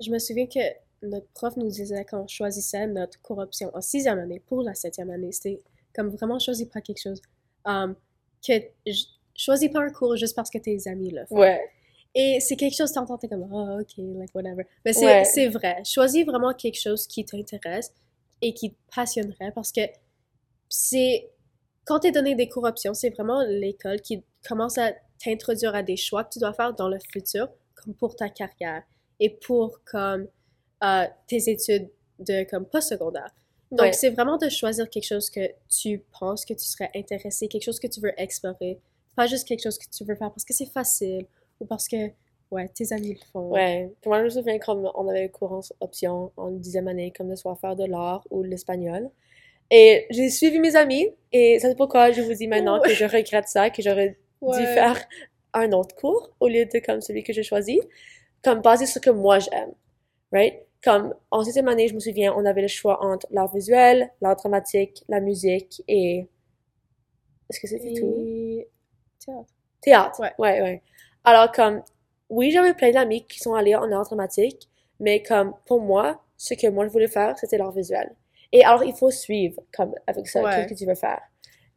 je 0.00 0.10
me 0.12 0.20
souviens 0.20 0.46
que 0.46 0.60
notre 1.02 1.28
prof 1.34 1.56
nous 1.56 1.68
disait 1.68 2.04
quand 2.04 2.22
on 2.22 2.26
choisissait 2.28 2.86
notre 2.86 3.20
cours 3.22 3.38
option 3.38 3.70
en 3.74 3.80
sixième 3.80 4.18
année 4.18 4.40
pour 4.46 4.62
la 4.62 4.74
septième 4.74 5.10
année, 5.10 5.32
c'était 5.32 5.60
comme 5.94 6.08
vraiment 6.10 6.38
choisis 6.38 6.66
pas 6.66 6.80
quelque 6.80 7.00
chose. 7.00 7.20
Um, 7.64 7.94
que 8.46 8.52
choisis 9.34 9.70
pas 9.70 9.80
un 9.80 9.90
cours 9.90 10.16
juste 10.16 10.34
parce 10.36 10.50
que 10.50 10.58
tes 10.58 10.78
amis 10.88 11.10
le 11.10 11.26
font. 11.26 11.38
Ouais, 11.38 11.60
Et 12.14 12.38
c'est 12.40 12.56
quelque 12.56 12.76
chose 12.76 12.92
t'entends, 12.92 13.18
t'es 13.18 13.28
comme, 13.28 13.48
oh, 13.52 13.80
ok, 13.80 13.92
like, 13.98 14.34
whatever. 14.34 14.66
Mais 14.84 14.92
c'est, 14.92 15.04
Ouais. 15.04 15.24
c'est 15.24 15.48
vrai. 15.48 15.82
Choisis 15.84 16.24
vraiment 16.24 16.54
quelque 16.54 16.80
chose 16.80 17.06
qui 17.06 17.24
t'intéresse 17.24 17.92
et 18.40 18.54
qui 18.54 18.70
te 18.72 18.76
passionnerait 18.94 19.52
parce 19.54 19.72
que 19.72 19.82
c'est, 20.68 21.30
quand 21.84 22.00
t'es 22.00 22.12
donné 22.12 22.34
des 22.34 22.48
cours 22.48 22.64
options, 22.64 22.94
c'est 22.94 23.10
vraiment 23.10 23.42
l'école 23.42 24.00
qui 24.00 24.24
commence 24.46 24.78
à 24.78 24.92
t'introduire 25.22 25.74
à 25.74 25.82
des 25.82 25.96
choix 25.96 26.24
que 26.24 26.30
tu 26.34 26.38
dois 26.38 26.52
faire 26.52 26.74
dans 26.74 26.88
le 26.88 26.98
futur, 27.12 27.48
comme 27.74 27.94
pour 27.94 28.16
ta 28.16 28.28
carrière 28.28 28.82
et 29.20 29.30
pour, 29.30 29.80
comme, 29.84 30.26
euh, 30.84 31.04
tes 31.26 31.50
études 31.50 31.88
de, 32.18 32.44
comme, 32.48 32.66
post-secondaire. 32.66 33.30
Donc, 33.70 33.80
Ouais. 33.80 33.92
c'est 33.92 34.10
vraiment 34.10 34.36
de 34.38 34.48
choisir 34.48 34.88
quelque 34.88 35.06
chose 35.06 35.28
que 35.28 35.40
tu 35.68 36.02
penses 36.18 36.44
que 36.44 36.54
tu 36.54 36.64
serais 36.64 36.90
intéressé, 36.94 37.48
quelque 37.48 37.64
chose 37.64 37.80
que 37.80 37.88
tu 37.88 38.00
veux 38.00 38.12
explorer, 38.16 38.78
pas 39.16 39.26
juste 39.26 39.46
quelque 39.48 39.62
chose 39.62 39.76
que 39.78 39.86
tu 39.90 40.04
veux 40.04 40.14
faire 40.14 40.30
parce 40.30 40.44
que 40.44 40.54
c'est 40.54 40.70
facile 40.70 41.26
ou 41.58 41.64
parce 41.66 41.88
que, 41.88 41.96
ouais, 42.50 42.68
tes 42.68 42.92
amis 42.92 43.14
le 43.14 43.26
font. 43.32 43.50
ouais. 43.50 43.90
Puis 44.00 44.08
Moi, 44.08 44.20
je 44.20 44.24
me 44.24 44.30
souviens 44.30 44.58
comme 44.58 44.88
on 44.94 45.08
avait 45.08 45.24
le 45.24 45.28
cours 45.30 45.52
en 45.52 45.60
option 45.80 46.30
en 46.36 46.50
dixième 46.52 46.86
année, 46.86 47.12
comme 47.16 47.28
de 47.30 47.34
soit 47.34 47.56
faire 47.56 47.74
de 47.74 47.84
l'art 47.84 48.24
ou 48.30 48.42
l'espagnol. 48.44 49.10
Et 49.70 50.06
j'ai 50.10 50.30
suivi 50.30 50.60
mes 50.60 50.76
amis, 50.76 51.08
et 51.32 51.58
c'est 51.58 51.74
pourquoi 51.76 52.12
je 52.12 52.22
vous 52.22 52.34
dis 52.34 52.46
maintenant 52.46 52.80
que 52.80 52.90
je 52.90 53.04
regrette 53.04 53.48
ça, 53.48 53.68
que 53.70 53.82
j'aurais 53.82 54.16
dû 54.42 54.64
faire 54.74 54.96
un 55.54 55.72
autre 55.72 55.96
cours 55.96 56.30
au 56.38 56.46
lieu 56.46 56.66
de 56.66 56.78
comme 56.78 57.00
celui 57.00 57.24
que 57.24 57.32
j'ai 57.32 57.42
choisi, 57.42 57.80
comme 58.44 58.60
basé 58.60 58.86
sur 58.86 58.94
ce 58.94 58.98
que 59.00 59.10
moi 59.10 59.40
j'aime, 59.40 59.72
right? 60.30 60.54
Comme 60.84 61.14
en 61.30 61.42
sixième 61.42 61.68
année, 61.68 61.88
je 61.88 61.94
me 61.94 62.00
souviens, 62.00 62.32
on 62.36 62.44
avait 62.44 62.62
le 62.62 62.68
choix 62.68 63.02
entre 63.04 63.26
l'art 63.30 63.52
visuel, 63.52 64.12
l'art 64.20 64.36
dramatique, 64.36 65.04
la 65.08 65.20
musique 65.20 65.82
et... 65.88 66.28
Est-ce 67.50 67.60
que 67.60 67.66
c'était 67.66 67.92
tout? 67.94 68.14
Et... 68.18 68.68
Théâtre. 69.24 69.46
Théâtre. 69.80 70.20
Ouais. 70.20 70.32
ouais, 70.38 70.62
ouais. 70.62 70.82
Alors, 71.24 71.50
comme, 71.52 71.82
oui, 72.28 72.50
j'avais 72.50 72.74
plein 72.74 72.90
d'amis 72.92 73.24
qui 73.26 73.38
sont 73.40 73.54
allés 73.54 73.74
en 73.74 73.90
art 73.92 74.04
dramatique, 74.04 74.68
mais 75.00 75.22
comme, 75.22 75.54
pour 75.66 75.80
moi, 75.80 76.22
ce 76.36 76.54
que 76.54 76.68
moi 76.68 76.86
je 76.86 76.90
voulais 76.92 77.08
faire, 77.08 77.38
c'était 77.38 77.58
l'art 77.58 77.72
visuel. 77.72 78.14
Et 78.52 78.64
alors, 78.64 78.84
il 78.84 78.94
faut 78.94 79.10
suivre, 79.10 79.60
comme, 79.74 79.94
avec 80.06 80.28
ça, 80.28 80.42
Ouais. 80.42 80.50
qu'est-ce 80.50 80.68
que 80.74 80.78
tu 80.78 80.86
veux 80.86 80.94
faire. 80.94 81.20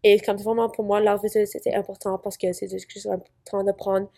Et 0.04 0.20
comme, 0.20 0.38
vraiment, 0.38 0.70
pour 0.70 0.86
moi, 0.86 1.00
l'art 1.02 1.22
visuel, 1.22 1.48
c'était 1.48 1.74
important 1.74 2.18
parce 2.20 2.38
que 2.38 2.52
c'est 2.54 2.68
ce 2.68 2.86
que 2.86 2.94
je 2.94 3.00
suis 3.00 3.10
en 3.10 3.22
train 3.46 3.64
de 3.64 3.72
prendre, 3.72 4.10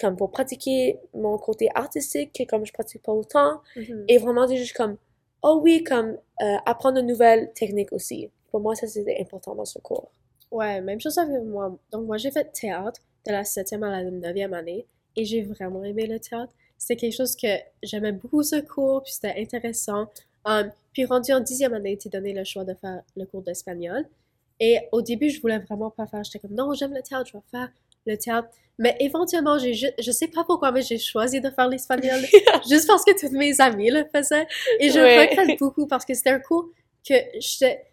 comme, 0.00 0.16
pour 0.16 0.30
pratiquer 0.30 0.98
mon 1.14 1.38
côté 1.38 1.68
artistique, 1.74 2.32
que 2.32 2.44
comme 2.44 2.64
je 2.66 2.72
pratique 2.72 3.02
pas 3.02 3.12
autant, 3.12 3.60
Mhm. 3.76 4.04
et 4.08 4.18
vraiment, 4.18 4.46
de 4.46 4.54
juste 4.54 4.76
comme, 4.76 4.96
oh 5.42 5.60
oui, 5.62 5.84
comme, 5.84 6.16
euh, 6.42 6.56
apprendre 6.66 6.96
de 6.96 7.02
nouvelles 7.02 7.52
techniques 7.54 7.92
aussi. 7.92 8.30
Pour 8.50 8.60
moi, 8.60 8.74
ça, 8.74 8.86
c'était 8.86 9.20
important 9.20 9.54
dans 9.54 9.64
ce 9.64 9.78
cours. 9.78 10.10
Ouais, 10.50 10.80
même 10.80 11.00
chose 11.00 11.16
avec 11.18 11.42
moi. 11.42 11.76
Donc, 11.90 12.06
moi, 12.06 12.18
j'ai 12.18 12.30
fait 12.30 12.50
théâtre 12.52 13.00
de 13.26 13.32
la 13.32 13.44
septième 13.44 13.82
à 13.84 13.90
la 14.02 14.10
neuvième 14.10 14.52
année 14.54 14.86
et 15.16 15.24
j'ai 15.24 15.42
vraiment 15.42 15.82
aimé 15.84 16.06
le 16.06 16.18
théâtre. 16.20 16.52
C'était 16.76 16.96
quelque 16.96 17.16
chose 17.16 17.36
que 17.36 17.46
j'aimais 17.82 18.12
beaucoup 18.12 18.42
ce 18.42 18.60
cours, 18.60 19.02
puis 19.04 19.12
c'était 19.12 19.40
intéressant. 19.40 20.08
Um, 20.44 20.70
puis 20.92 21.04
rendu 21.04 21.32
en 21.32 21.40
dixième 21.40 21.72
année, 21.74 21.96
t'es 21.96 22.08
donné 22.08 22.32
le 22.32 22.42
choix 22.44 22.64
de 22.64 22.74
faire 22.74 23.02
le 23.16 23.24
cours 23.24 23.42
d'espagnol. 23.42 24.04
Et 24.60 24.80
au 24.90 25.00
début, 25.00 25.30
je 25.30 25.40
voulais 25.40 25.60
vraiment 25.60 25.90
pas 25.90 26.06
faire. 26.06 26.22
J'étais 26.24 26.40
comme, 26.40 26.54
non, 26.56 26.74
j'aime 26.74 26.92
le 26.92 27.02
théâtre, 27.02 27.30
je 27.32 27.36
vais 27.38 27.42
faire 27.50 27.70
le 28.06 28.16
théâtre. 28.16 28.48
Mais 28.78 28.96
éventuellement, 29.00 29.58
j'ai 29.58 29.74
je 29.74 30.10
sais 30.10 30.28
pas 30.28 30.44
pourquoi, 30.44 30.72
mais 30.72 30.82
j'ai 30.82 30.98
choisi 30.98 31.40
de 31.40 31.50
faire 31.50 31.68
l'espagnol 31.68 32.20
juste 32.68 32.86
parce 32.86 33.04
que 33.04 33.18
tous 33.18 33.30
mes 33.36 33.60
amis 33.60 33.90
le 33.90 34.04
faisaient. 34.12 34.46
Et 34.80 34.90
je 34.90 34.98
Ouais. 34.98 35.28
regrette 35.28 35.58
beaucoup 35.58 35.86
parce 35.86 36.04
que 36.04 36.14
c'était 36.14 36.30
un 36.30 36.40
cours 36.40 36.68
que 37.06 37.14
j'étais 37.38 37.84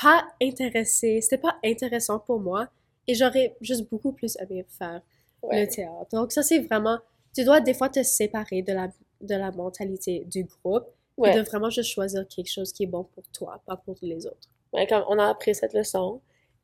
pas 0.00 0.26
intéressée, 0.40 1.20
c'était 1.20 1.38
pas 1.38 1.56
intéressant 1.64 2.18
pour 2.20 2.38
moi 2.40 2.68
et 3.06 3.14
j'aurais 3.14 3.56
juste 3.60 3.88
beaucoup 3.90 4.12
plus 4.12 4.36
aimé 4.40 4.64
faire 4.78 5.00
Ouais. 5.42 5.62
le 5.62 5.68
théâtre. 5.68 6.06
Donc 6.12 6.32
ça, 6.32 6.42
c'est 6.42 6.58
vraiment, 6.60 6.98
tu 7.34 7.44
dois 7.44 7.60
des 7.60 7.74
fois 7.74 7.88
te 7.88 8.02
séparer 8.02 8.62
de 8.62 8.72
la, 8.72 8.88
de 9.20 9.34
la 9.34 9.50
mentalité 9.52 10.24
du 10.26 10.44
groupe 10.44 10.86
et 11.24 11.30
de 11.32 11.40
vraiment 11.40 11.68
juste 11.70 11.90
choisir 11.90 12.26
quelque 12.28 12.50
chose 12.50 12.72
qui 12.72 12.84
est 12.84 12.86
bon 12.86 13.02
pour 13.04 13.24
toi, 13.32 13.60
pas 13.66 13.76
pour 13.76 13.96
les 14.02 14.24
autres. 14.26 14.48
Ouais, 14.72 14.86
comme 14.86 15.02
on 15.08 15.18
a 15.18 15.26
appris 15.28 15.54
cette 15.54 15.74
leçon. 15.74 16.20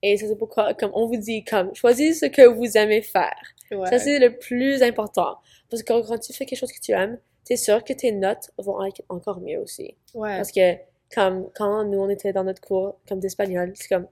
Et 0.06 0.16
ça, 0.18 0.26
c'est 0.28 0.36
pourquoi, 0.36 0.74
comme 0.74 0.90
on 0.92 1.06
vous 1.06 1.16
dit, 1.16 1.44
comme, 1.44 1.74
choisissez 1.74 2.26
ce 2.26 2.26
que 2.26 2.46
vous 2.46 2.76
aimez 2.76 3.00
faire. 3.00 3.34
Ouais. 3.70 3.88
Ça, 3.88 3.98
c'est 3.98 4.18
le 4.18 4.36
plus 4.36 4.82
important. 4.82 5.38
Parce 5.70 5.82
que 5.82 5.92
quand 5.92 6.18
tu 6.18 6.32
fais 6.34 6.44
quelque 6.44 6.58
chose 6.58 6.72
que 6.72 6.80
tu 6.80 6.92
aimes, 6.92 7.18
t'es 7.44 7.56
sûr 7.56 7.82
que 7.82 7.92
tes 7.94 8.12
notes 8.12 8.50
vont 8.58 8.84
être 8.84 9.00
encore 9.08 9.40
mieux 9.40 9.58
aussi. 9.58 9.96
Ouais. 10.12 10.36
Parce 10.36 10.52
que, 10.52 10.74
comme, 11.14 11.48
quand 11.54 11.84
nous, 11.84 11.98
on 11.98 12.10
était 12.10 12.32
dans 12.32 12.44
notre 12.44 12.60
cours, 12.60 12.98
comme 13.08 13.18
d'espagnol, 13.20 13.72
c'est 13.76 13.88
comme, 13.88 14.06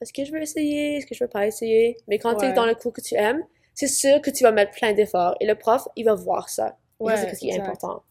est-ce 0.00 0.12
que 0.12 0.24
je 0.24 0.30
veux 0.30 0.40
essayer? 0.40 0.98
Est-ce 0.98 1.06
que 1.06 1.14
je 1.16 1.24
veux 1.24 1.28
pas 1.30 1.46
essayer? 1.48 1.96
Mais 2.06 2.18
quand 2.20 2.36
t'es 2.36 2.46
Ouais. 2.46 2.52
dans 2.52 2.66
le 2.66 2.76
cours 2.76 2.92
que 2.92 3.00
tu 3.00 3.16
aimes, 3.16 3.42
c'est 3.74 3.88
sûr 3.88 4.20
que 4.22 4.30
tu 4.30 4.44
vas 4.44 4.52
mettre 4.52 4.72
plein 4.72 4.92
d'efforts. 4.92 5.34
Et 5.40 5.46
le 5.46 5.56
prof, 5.56 5.88
il 5.96 6.04
va 6.04 6.14
voir 6.14 6.48
ça. 6.48 6.76
Ouais, 7.00 7.16
c'est 7.16 7.34
ce 7.34 7.40
qui 7.40 7.50
est 7.50 7.60
important. 7.60 8.02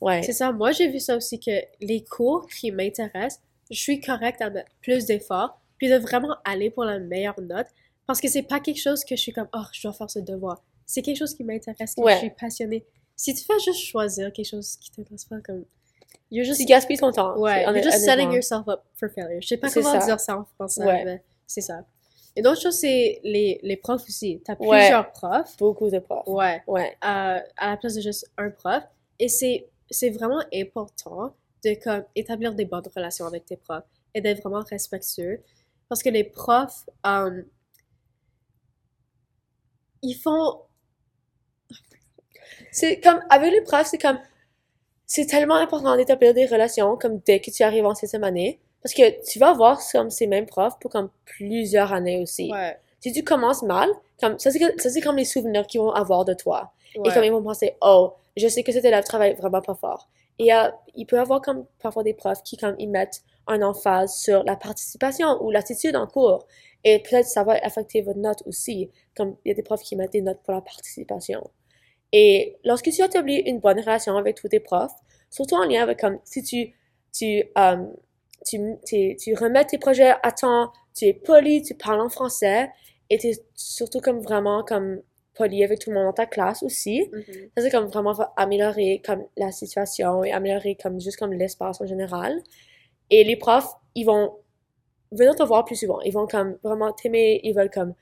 Ouais. 0.00 0.22
C'est 0.22 0.32
ça, 0.32 0.52
moi 0.52 0.72
j'ai 0.72 0.88
vu 0.88 1.00
ça 1.00 1.16
aussi 1.16 1.40
que 1.40 1.52
les 1.80 2.04
cours 2.04 2.46
qui 2.48 2.70
m'intéressent, 2.72 3.40
je 3.70 3.78
suis 3.80 4.00
correcte 4.00 4.42
à 4.42 4.50
mettre 4.50 4.70
plus 4.82 5.06
d'efforts, 5.06 5.58
puis 5.84 5.92
de 5.92 5.98
vraiment 5.98 6.36
aller 6.44 6.70
pour 6.70 6.84
la 6.84 6.98
meilleure 6.98 7.38
note, 7.40 7.66
parce 8.06 8.20
que 8.20 8.28
c'est 8.28 8.42
pas 8.42 8.60
quelque 8.60 8.80
chose 8.80 9.04
que 9.04 9.16
je 9.16 9.20
suis 9.20 9.32
comme, 9.32 9.48
oh, 9.54 9.62
je 9.72 9.82
dois 9.82 9.92
faire 9.92 10.10
ce 10.10 10.18
devoir. 10.18 10.62
C'est 10.86 11.02
quelque 11.02 11.16
chose 11.18 11.34
qui 11.34 11.44
m'intéresse, 11.44 11.94
que 11.94 12.00
Ouais. 12.02 12.14
je 12.14 12.18
suis 12.18 12.30
passionnée. 12.30 12.84
Si 13.16 13.34
tu 13.34 13.44
fais 13.44 13.58
juste 13.64 13.80
choisir 13.84 14.32
quelque 14.32 14.46
chose 14.48 14.76
qui 14.76 14.90
t'intéresse 14.90 15.24
pas, 15.24 15.40
comme. 15.40 15.64
You're 16.30 16.44
just. 16.46 16.60
Tu 16.60 16.66
gaspilles 16.66 16.96
ton 16.98 17.12
temps. 17.12 17.36
Ouais, 17.38 17.62
you're 17.64 17.82
just 17.82 17.98
setting 18.04 18.32
yourself 18.32 18.66
up 18.68 18.82
for 18.94 19.08
failure. 19.10 19.40
Je 19.40 19.46
sais 19.48 19.56
pas 19.56 19.70
comment 19.70 20.00
ça. 20.00 20.06
dire 20.06 20.20
ça 20.20 20.38
en 20.38 20.44
français, 20.44 20.84
Ouais. 20.84 21.04
mais 21.04 21.22
c'est 21.46 21.60
ça. 21.60 21.84
Et 22.36 22.42
d'autres 22.42 22.60
choses, 22.60 22.74
c'est 22.78 23.20
les, 23.22 23.60
les 23.62 23.76
profs 23.76 24.02
aussi. 24.08 24.42
T'as 24.44 24.56
Ouais. 24.58 24.78
plusieurs 24.80 25.10
profs. 25.12 25.56
Beaucoup 25.58 25.90
de 25.90 25.98
profs. 26.00 26.26
Ouais 26.26 26.62
Ouais. 26.66 26.96
à, 27.00 27.42
à 27.56 27.70
la 27.70 27.76
place 27.76 27.94
de 27.94 28.00
juste 28.00 28.28
un 28.36 28.50
prof. 28.50 28.82
Et 29.20 29.28
c'est, 29.28 29.68
c'est 29.90 30.10
vraiment 30.10 30.42
important 30.52 31.34
de 31.64 31.74
comme, 31.82 32.04
établir 32.16 32.54
des 32.54 32.64
bonnes 32.64 32.82
relations 32.96 33.26
avec 33.26 33.44
tes 33.46 33.56
profs 33.56 33.84
et 34.14 34.20
d'être 34.20 34.40
vraiment 34.42 34.64
respectueux. 34.68 35.40
Parce 35.88 36.02
que 36.02 36.08
les 36.08 36.24
profs, 36.24 36.88
euh, 37.06 37.42
ils 40.02 40.14
font... 40.14 40.62
C'est 42.72 43.00
comme, 43.00 43.20
avec 43.30 43.52
les 43.52 43.62
profs, 43.62 43.86
c'est 43.86 43.98
comme, 43.98 44.18
c'est 45.06 45.26
tellement 45.26 45.56
important 45.56 45.96
d'établir 45.96 46.34
des 46.34 46.46
relations, 46.46 46.96
comme 46.96 47.18
dès 47.20 47.40
que 47.40 47.50
tu 47.50 47.62
arrives 47.62 47.86
en 47.86 47.94
septième 47.94 48.24
année. 48.24 48.60
Parce 48.82 48.94
que 48.94 49.24
tu 49.24 49.38
vas 49.38 49.52
voir 49.54 49.80
comme 49.92 50.10
ces 50.10 50.26
mêmes 50.26 50.46
profs 50.46 50.78
pour 50.78 50.90
comme 50.90 51.10
plusieurs 51.24 51.92
années 51.92 52.20
aussi. 52.20 52.52
Ouais, 52.52 52.78
Si 53.00 53.12
tu 53.12 53.24
commences 53.24 53.62
mal, 53.62 53.88
comme, 54.20 54.38
ça 54.38 54.50
c'est, 54.50 55.00
comme 55.00 55.16
les 55.16 55.24
souvenirs 55.24 55.66
qu'ils 55.66 55.80
vont 55.80 55.92
avoir 55.92 56.24
de 56.24 56.34
toi. 56.34 56.72
Et 56.94 57.10
comme 57.10 57.24
ils 57.24 57.32
vont 57.32 57.42
penser, 57.42 57.76
oh, 57.80 58.12
je 58.36 58.46
sais 58.46 58.62
que 58.62 58.72
cet 58.72 58.84
élève 58.84 59.04
travaille 59.04 59.34
vraiment 59.34 59.62
pas 59.62 59.74
fort. 59.74 60.08
Et 60.38 60.52
euh, 60.52 60.68
il 60.94 61.06
peut 61.06 61.16
y 61.16 61.18
avoir 61.18 61.40
comme 61.40 61.64
parfois 61.80 62.02
des 62.02 62.14
profs 62.14 62.42
qui 62.42 62.56
comme 62.56 62.74
ils 62.78 62.88
mettent 62.88 63.22
un 63.46 63.62
emphase 63.62 64.16
sur 64.16 64.42
la 64.44 64.56
participation 64.56 65.42
ou 65.42 65.50
l'attitude 65.50 65.96
en 65.96 66.06
cours. 66.06 66.46
Et 66.84 67.00
peut-être 67.00 67.26
ça 67.26 67.44
va 67.44 67.54
affecter 67.62 68.02
votre 68.02 68.18
note 68.18 68.42
aussi. 68.46 68.90
Comme 69.16 69.36
il 69.44 69.48
y 69.48 69.52
a 69.52 69.54
des 69.54 69.62
profs 69.62 69.82
qui 69.82 69.96
mettent 69.96 70.12
des 70.12 70.22
notes 70.22 70.40
pour 70.44 70.54
la 70.54 70.60
participation. 70.60 71.50
Et 72.12 72.56
lorsque 72.64 72.90
tu 72.90 73.02
établis 73.02 73.38
une 73.46 73.60
bonne 73.60 73.80
relation 73.80 74.16
avec 74.16 74.36
tous 74.36 74.48
tes 74.48 74.60
profs, 74.60 74.94
surtout 75.30 75.56
en 75.56 75.64
lien 75.64 75.82
avec 75.82 75.98
comme 75.98 76.18
si 76.24 76.42
tu 76.42 76.74
tu 77.12 77.44
euh, 77.58 77.86
tu, 78.46 78.58
tu, 78.86 79.16
tu 79.16 79.34
remets 79.34 79.64
tes 79.64 79.78
projets 79.78 80.14
à 80.22 80.30
temps, 80.30 80.72
tu 80.94 81.06
es 81.06 81.14
poli, 81.14 81.62
tu 81.62 81.74
parles 81.74 82.00
en 82.00 82.08
français 82.10 82.70
et 83.10 83.18
tu 83.18 83.28
es 83.28 83.44
surtout 83.54 84.00
comme 84.00 84.20
vraiment 84.20 84.62
comme 84.62 85.00
poli 85.34 85.64
avec 85.64 85.80
tout 85.80 85.90
le 85.90 85.96
monde 85.96 86.06
dans 86.06 86.12
ta 86.12 86.26
classe 86.26 86.62
aussi. 86.62 87.08
Mhm. 87.12 87.24
Ça, 87.56 87.62
c'est 87.62 87.70
comme 87.70 87.86
vraiment 87.86 88.14
améliorer 88.36 89.02
comme 89.04 89.24
la 89.36 89.50
situation 89.50 90.24
et 90.24 90.32
améliorer 90.32 90.76
comme 90.80 91.00
juste 91.00 91.18
comme 91.18 91.32
l'espace 91.32 91.80
en 91.80 91.86
général. 91.86 92.40
Et 93.16 93.22
les 93.22 93.36
profs, 93.36 93.72
ils 93.94 94.04
vont 94.04 94.38
venir 95.12 95.36
te 95.36 95.44
voir 95.44 95.64
plus 95.64 95.76
souvent. 95.76 96.00
Ils 96.00 96.12
vont 96.12 96.26
comme 96.26 96.58
vraiment 96.64 96.92
t'aimer, 96.92 97.40
ils 97.44 97.54
veulent 97.54 97.70
comme 97.70 97.94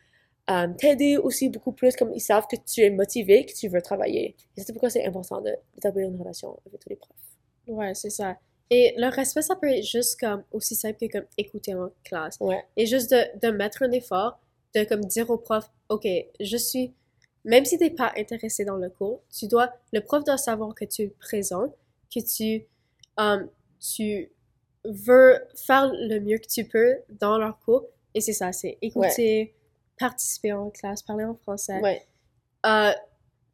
euh, 0.48 0.68
t'aider 0.78 1.18
aussi 1.18 1.50
beaucoup 1.50 1.72
plus, 1.72 1.94
comme 1.94 2.14
ils 2.14 2.20
savent 2.20 2.46
que 2.50 2.56
tu 2.56 2.80
es 2.80 2.88
motivé, 2.88 3.44
que 3.44 3.52
tu 3.52 3.68
veux 3.68 3.82
travailler. 3.82 4.34
Et 4.56 4.62
c'est 4.62 4.72
pourquoi 4.72 4.88
c'est 4.88 5.04
important 5.04 5.42
d'établir 5.42 6.08
une 6.08 6.18
relation 6.18 6.58
avec 6.66 6.80
tous 6.80 6.88
les 6.88 6.96
profs. 6.96 7.10
Ouais, 7.66 7.92
c'est 7.92 8.08
ça. 8.08 8.38
Et 8.70 8.94
le 8.96 9.08
respect, 9.08 9.42
ça 9.42 9.54
peut 9.54 9.68
être 9.68 9.84
juste 9.84 10.18
comme 10.18 10.44
aussi 10.50 10.74
simple 10.74 10.96
que 10.98 11.12
comme 11.12 11.26
écouter 11.36 11.74
en 11.74 11.90
classe. 12.04 12.38
Ouais, 12.40 12.64
Et 12.78 12.86
juste 12.86 13.10
de, 13.10 13.38
de 13.46 13.54
mettre 13.54 13.82
un 13.82 13.92
effort, 13.92 14.40
de 14.74 14.84
comme 14.84 15.04
dire 15.04 15.28
au 15.28 15.36
prof, 15.36 15.70
OK, 15.90 16.08
je 16.40 16.56
suis, 16.56 16.94
même 17.44 17.66
si 17.66 17.76
t'es 17.76 17.90
pas 17.90 18.14
intéressé 18.16 18.64
dans 18.64 18.78
le 18.78 18.88
cours, 18.88 19.20
tu 19.30 19.46
dois, 19.46 19.70
le 19.92 20.00
prof 20.00 20.24
doit 20.24 20.38
savoir 20.38 20.74
que 20.74 20.86
tu 20.86 21.02
es 21.02 21.08
présent, 21.20 21.66
que 22.10 22.20
tu, 22.20 22.64
um, 23.18 23.50
tu 23.78 24.32
veux 24.84 25.38
faire 25.54 25.90
le 25.92 26.18
mieux 26.20 26.38
que 26.38 26.46
tu 26.48 26.64
peux 26.64 26.96
dans 27.20 27.38
leur 27.38 27.58
cours. 27.60 27.86
Et 28.14 28.20
c'est 28.20 28.32
ça, 28.32 28.52
c'est 28.52 28.78
écouter, 28.82 29.54
participer 29.98 30.52
en 30.52 30.70
classe, 30.70 31.02
parler 31.02 31.24
en 31.24 31.34
français. 31.34 31.80
ouais, 31.80 32.02
Euh, 32.66 32.92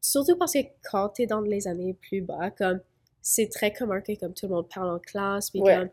surtout 0.01 0.37
parce 0.37 0.53
que 0.55 0.59
quand 0.91 1.11
t'es 1.11 1.27
dans 1.27 1.41
les 1.41 1.67
années 1.69 1.95
plus 1.95 2.21
bas, 2.23 2.51
comme, 2.51 2.81
c'est 3.23 3.49
très 3.49 3.73
commun 3.73 4.01
que 4.01 4.13
comme 4.19 4.33
tout 4.35 4.47
le 4.47 4.55
monde 4.55 4.69
parle 4.73 4.91
en 4.91 4.99
classe, 4.99 5.51
puis 5.51 5.61
Ouais. 5.61 5.77
comme, 5.77 5.89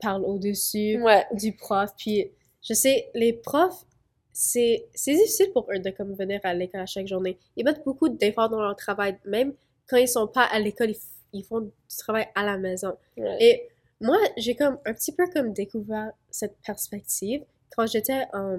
parle 0.00 0.24
au-dessus 0.24 0.98
du 1.34 1.52
prof. 1.54 1.90
Puis 1.98 2.30
je 2.62 2.74
sais, 2.74 3.10
les 3.14 3.32
profs, 3.34 3.84
c'est 4.32 4.86
c'est 4.94 5.12
difficile 5.14 5.50
pour 5.52 5.70
eux 5.70 5.78
de 5.78 5.90
comme 5.90 6.14
venir 6.14 6.40
à 6.44 6.54
l'école 6.54 6.80
à 6.80 6.86
chaque 6.86 7.06
journée. 7.06 7.36
Ils 7.56 7.64
mettent 7.64 7.84
beaucoup 7.84 8.08
d'efforts 8.08 8.48
dans 8.48 8.62
leur 8.62 8.76
travail, 8.76 9.18
même 9.26 9.52
quand 9.88 9.96
ils 9.98 10.08
sont 10.08 10.26
pas 10.26 10.44
à 10.44 10.58
l'école, 10.58 10.90
ils, 10.90 10.96
ils 11.32 11.44
font 11.44 11.60
du 11.60 11.70
travail 11.98 12.28
à 12.34 12.44
la 12.44 12.56
maison. 12.56 12.96
ouais. 13.18 13.36
Et 13.40 13.68
moi, 14.00 14.16
j'ai 14.36 14.54
comme 14.54 14.78
un 14.86 14.94
petit 14.94 15.12
peu 15.12 15.26
comme 15.28 15.52
découvert 15.52 16.12
cette 16.30 16.56
perspective 16.64 17.44
quand 17.76 17.86
j'étais 17.86 18.26
euh, 18.34 18.58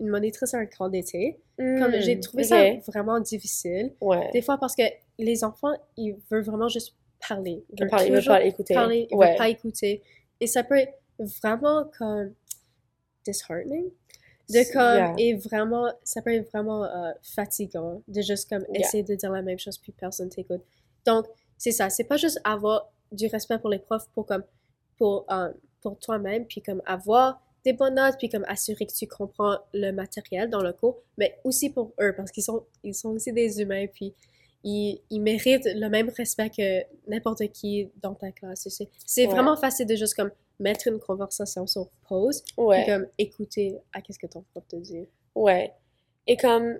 une 0.00 0.08
monitrice 0.08 0.52
à 0.54 0.58
un 0.58 0.66
camp 0.66 0.88
d'été. 0.88 1.38
Comme 1.56 1.92
Hmm, 1.92 2.00
j'ai 2.00 2.18
trouvé 2.20 2.42
ça 2.44 2.60
vraiment 2.86 3.20
difficile. 3.20 3.92
Ouais. 4.00 4.30
Des 4.32 4.42
fois 4.42 4.58
parce 4.58 4.74
que 4.74 4.82
les 5.18 5.44
enfants, 5.44 5.72
ils 5.96 6.16
veulent 6.30 6.42
vraiment 6.42 6.68
juste 6.68 6.94
parler. 7.28 7.64
Ils 7.70 7.74
Ils 7.78 7.80
veulent 7.80 8.18
ils 8.20 8.24
pas 8.26 8.40
l'écouter. 8.40 8.74
parler, 8.74 9.06
ils 9.10 9.16
Ouais. 9.16 9.28
veulent 9.28 9.36
pas 9.38 9.48
écouter. 9.48 10.02
Et 10.40 10.46
ça 10.48 10.64
peut 10.64 10.76
être 10.78 10.94
vraiment 11.20 11.84
comme 11.96 12.34
disheartening. 13.24 13.90
De 14.50 14.72
comme, 14.74 14.96
Yeah. 14.96 15.14
et 15.16 15.34
vraiment, 15.36 15.90
ça 16.02 16.20
peut 16.20 16.34
être 16.34 16.50
vraiment 16.50 16.84
euh, 16.84 17.12
fatigant 17.22 18.02
de 18.08 18.20
juste 18.20 18.48
comme 18.50 18.64
Yeah. 18.70 18.80
essayer 18.80 19.02
de 19.02 19.14
dire 19.14 19.30
la 19.30 19.40
même 19.40 19.58
chose 19.58 19.78
puis 19.78 19.92
personne 19.92 20.28
t'écoute. 20.28 20.60
Donc, 21.06 21.26
c'est 21.56 21.70
ça, 21.70 21.88
c'est 21.88 22.04
pas 22.04 22.18
juste 22.18 22.38
avoir 22.44 22.90
du 23.10 23.26
respect 23.28 23.58
pour 23.58 23.70
les 23.70 23.78
profs 23.78 24.06
pour 24.12 24.26
comme, 24.26 24.42
pour, 24.98 25.26
euh, 25.30 25.52
pour 25.80 25.98
toi-même 25.98 26.46
puis 26.46 26.62
comme 26.62 26.82
avoir 26.86 27.40
des 27.64 27.72
bonnes 27.72 27.94
notes 27.94 28.16
puis 28.18 28.28
comme 28.28 28.44
assurer 28.46 28.86
que 28.86 28.92
tu 28.92 29.06
comprends 29.06 29.58
le 29.72 29.90
matériel 29.92 30.50
dans 30.50 30.62
le 30.62 30.72
cours, 30.72 30.98
mais 31.16 31.38
aussi 31.44 31.70
pour 31.70 31.92
eux 32.00 32.14
parce 32.16 32.30
qu'ils 32.30 32.42
sont, 32.42 32.64
ils 32.82 32.94
sont 32.94 33.10
aussi 33.10 33.32
des 33.32 33.60
humains 33.60 33.86
puis 33.92 34.14
ils, 34.64 35.00
ils 35.10 35.20
méritent 35.20 35.66
le 35.74 35.88
même 35.88 36.10
respect 36.16 36.50
que 36.50 36.82
n'importe 37.10 37.46
qui 37.52 37.90
dans 38.02 38.14
ta 38.14 38.32
classe. 38.32 38.66
C'est, 39.06 39.26
Ouais. 39.26 39.32
vraiment 39.32 39.56
facile 39.56 39.86
de 39.86 39.94
juste 39.96 40.14
comme 40.14 40.30
mettre 40.60 40.86
une 40.88 40.98
conversation 41.00 41.66
sur 41.66 41.88
pause 42.08 42.42
Ouais. 42.56 42.82
puis 42.84 42.92
comme 42.92 43.06
écouter 43.18 43.76
à 43.92 44.00
qu'est-ce 44.00 44.18
que 44.18 44.26
ton 44.26 44.42
prof 44.52 44.64
te 44.68 44.76
dit. 44.76 45.06
Ouais. 45.34 45.72
Et 46.26 46.36
comme, 46.36 46.78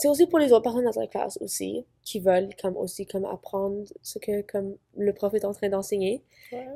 c'est 0.00 0.08
aussi 0.08 0.26
pour 0.26 0.38
les 0.38 0.52
autres 0.52 0.62
personnes 0.62 0.84
dans 0.84 0.92
ta 0.92 1.06
classe 1.06 1.38
aussi, 1.40 1.84
qui 2.02 2.20
veulent 2.20 2.48
comme 2.60 2.76
aussi 2.76 3.06
comme 3.06 3.24
apprendre 3.24 3.84
ce 4.02 4.18
que 4.18 4.42
comme 4.42 4.76
le 4.96 5.12
prof 5.12 5.34
est 5.34 5.44
en 5.44 5.52
train 5.52 5.68
d'enseigner. 5.68 6.22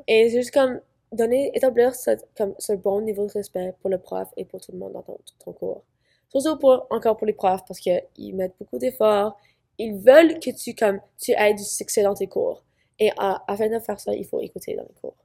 Et 0.07 0.29
c'est 0.29 0.37
juste 0.37 0.51
comme 0.51 0.79
donner, 1.11 1.51
établir 1.55 1.95
ce, 1.95 2.11
comme, 2.37 2.53
ce 2.59 2.73
bon 2.73 3.01
niveau 3.01 3.25
de 3.25 3.31
respect 3.31 3.73
pour 3.81 3.89
le 3.89 3.97
prof 3.97 4.27
et 4.37 4.45
pour 4.45 4.61
tout 4.61 4.71
le 4.71 4.77
monde 4.77 4.93
dans 4.93 5.01
ton, 5.01 5.17
ton 5.43 5.53
cours. 5.53 5.83
Surtout 6.29 6.59
pour, 6.59 6.87
encore 6.89 7.17
pour 7.17 7.27
les 7.27 7.33
profs, 7.33 7.63
parce 7.65 7.79
qu'ils 7.79 8.35
mettent 8.35 8.55
beaucoup 8.59 8.77
d'efforts. 8.77 9.37
Ils 9.77 9.97
veulent 9.97 10.39
que 10.39 10.51
tu, 10.51 10.73
comme, 10.73 10.99
tu 11.17 11.31
aies 11.31 11.53
du 11.53 11.63
succès 11.63 12.03
dans 12.03 12.13
tes 12.13 12.27
cours. 12.27 12.63
Et 12.99 13.11
afin 13.17 13.69
de 13.69 13.79
faire 13.79 13.99
ça, 13.99 14.13
il 14.13 14.25
faut 14.25 14.39
écouter 14.39 14.75
dans 14.75 14.83
les 14.83 14.93
cours. 15.01 15.15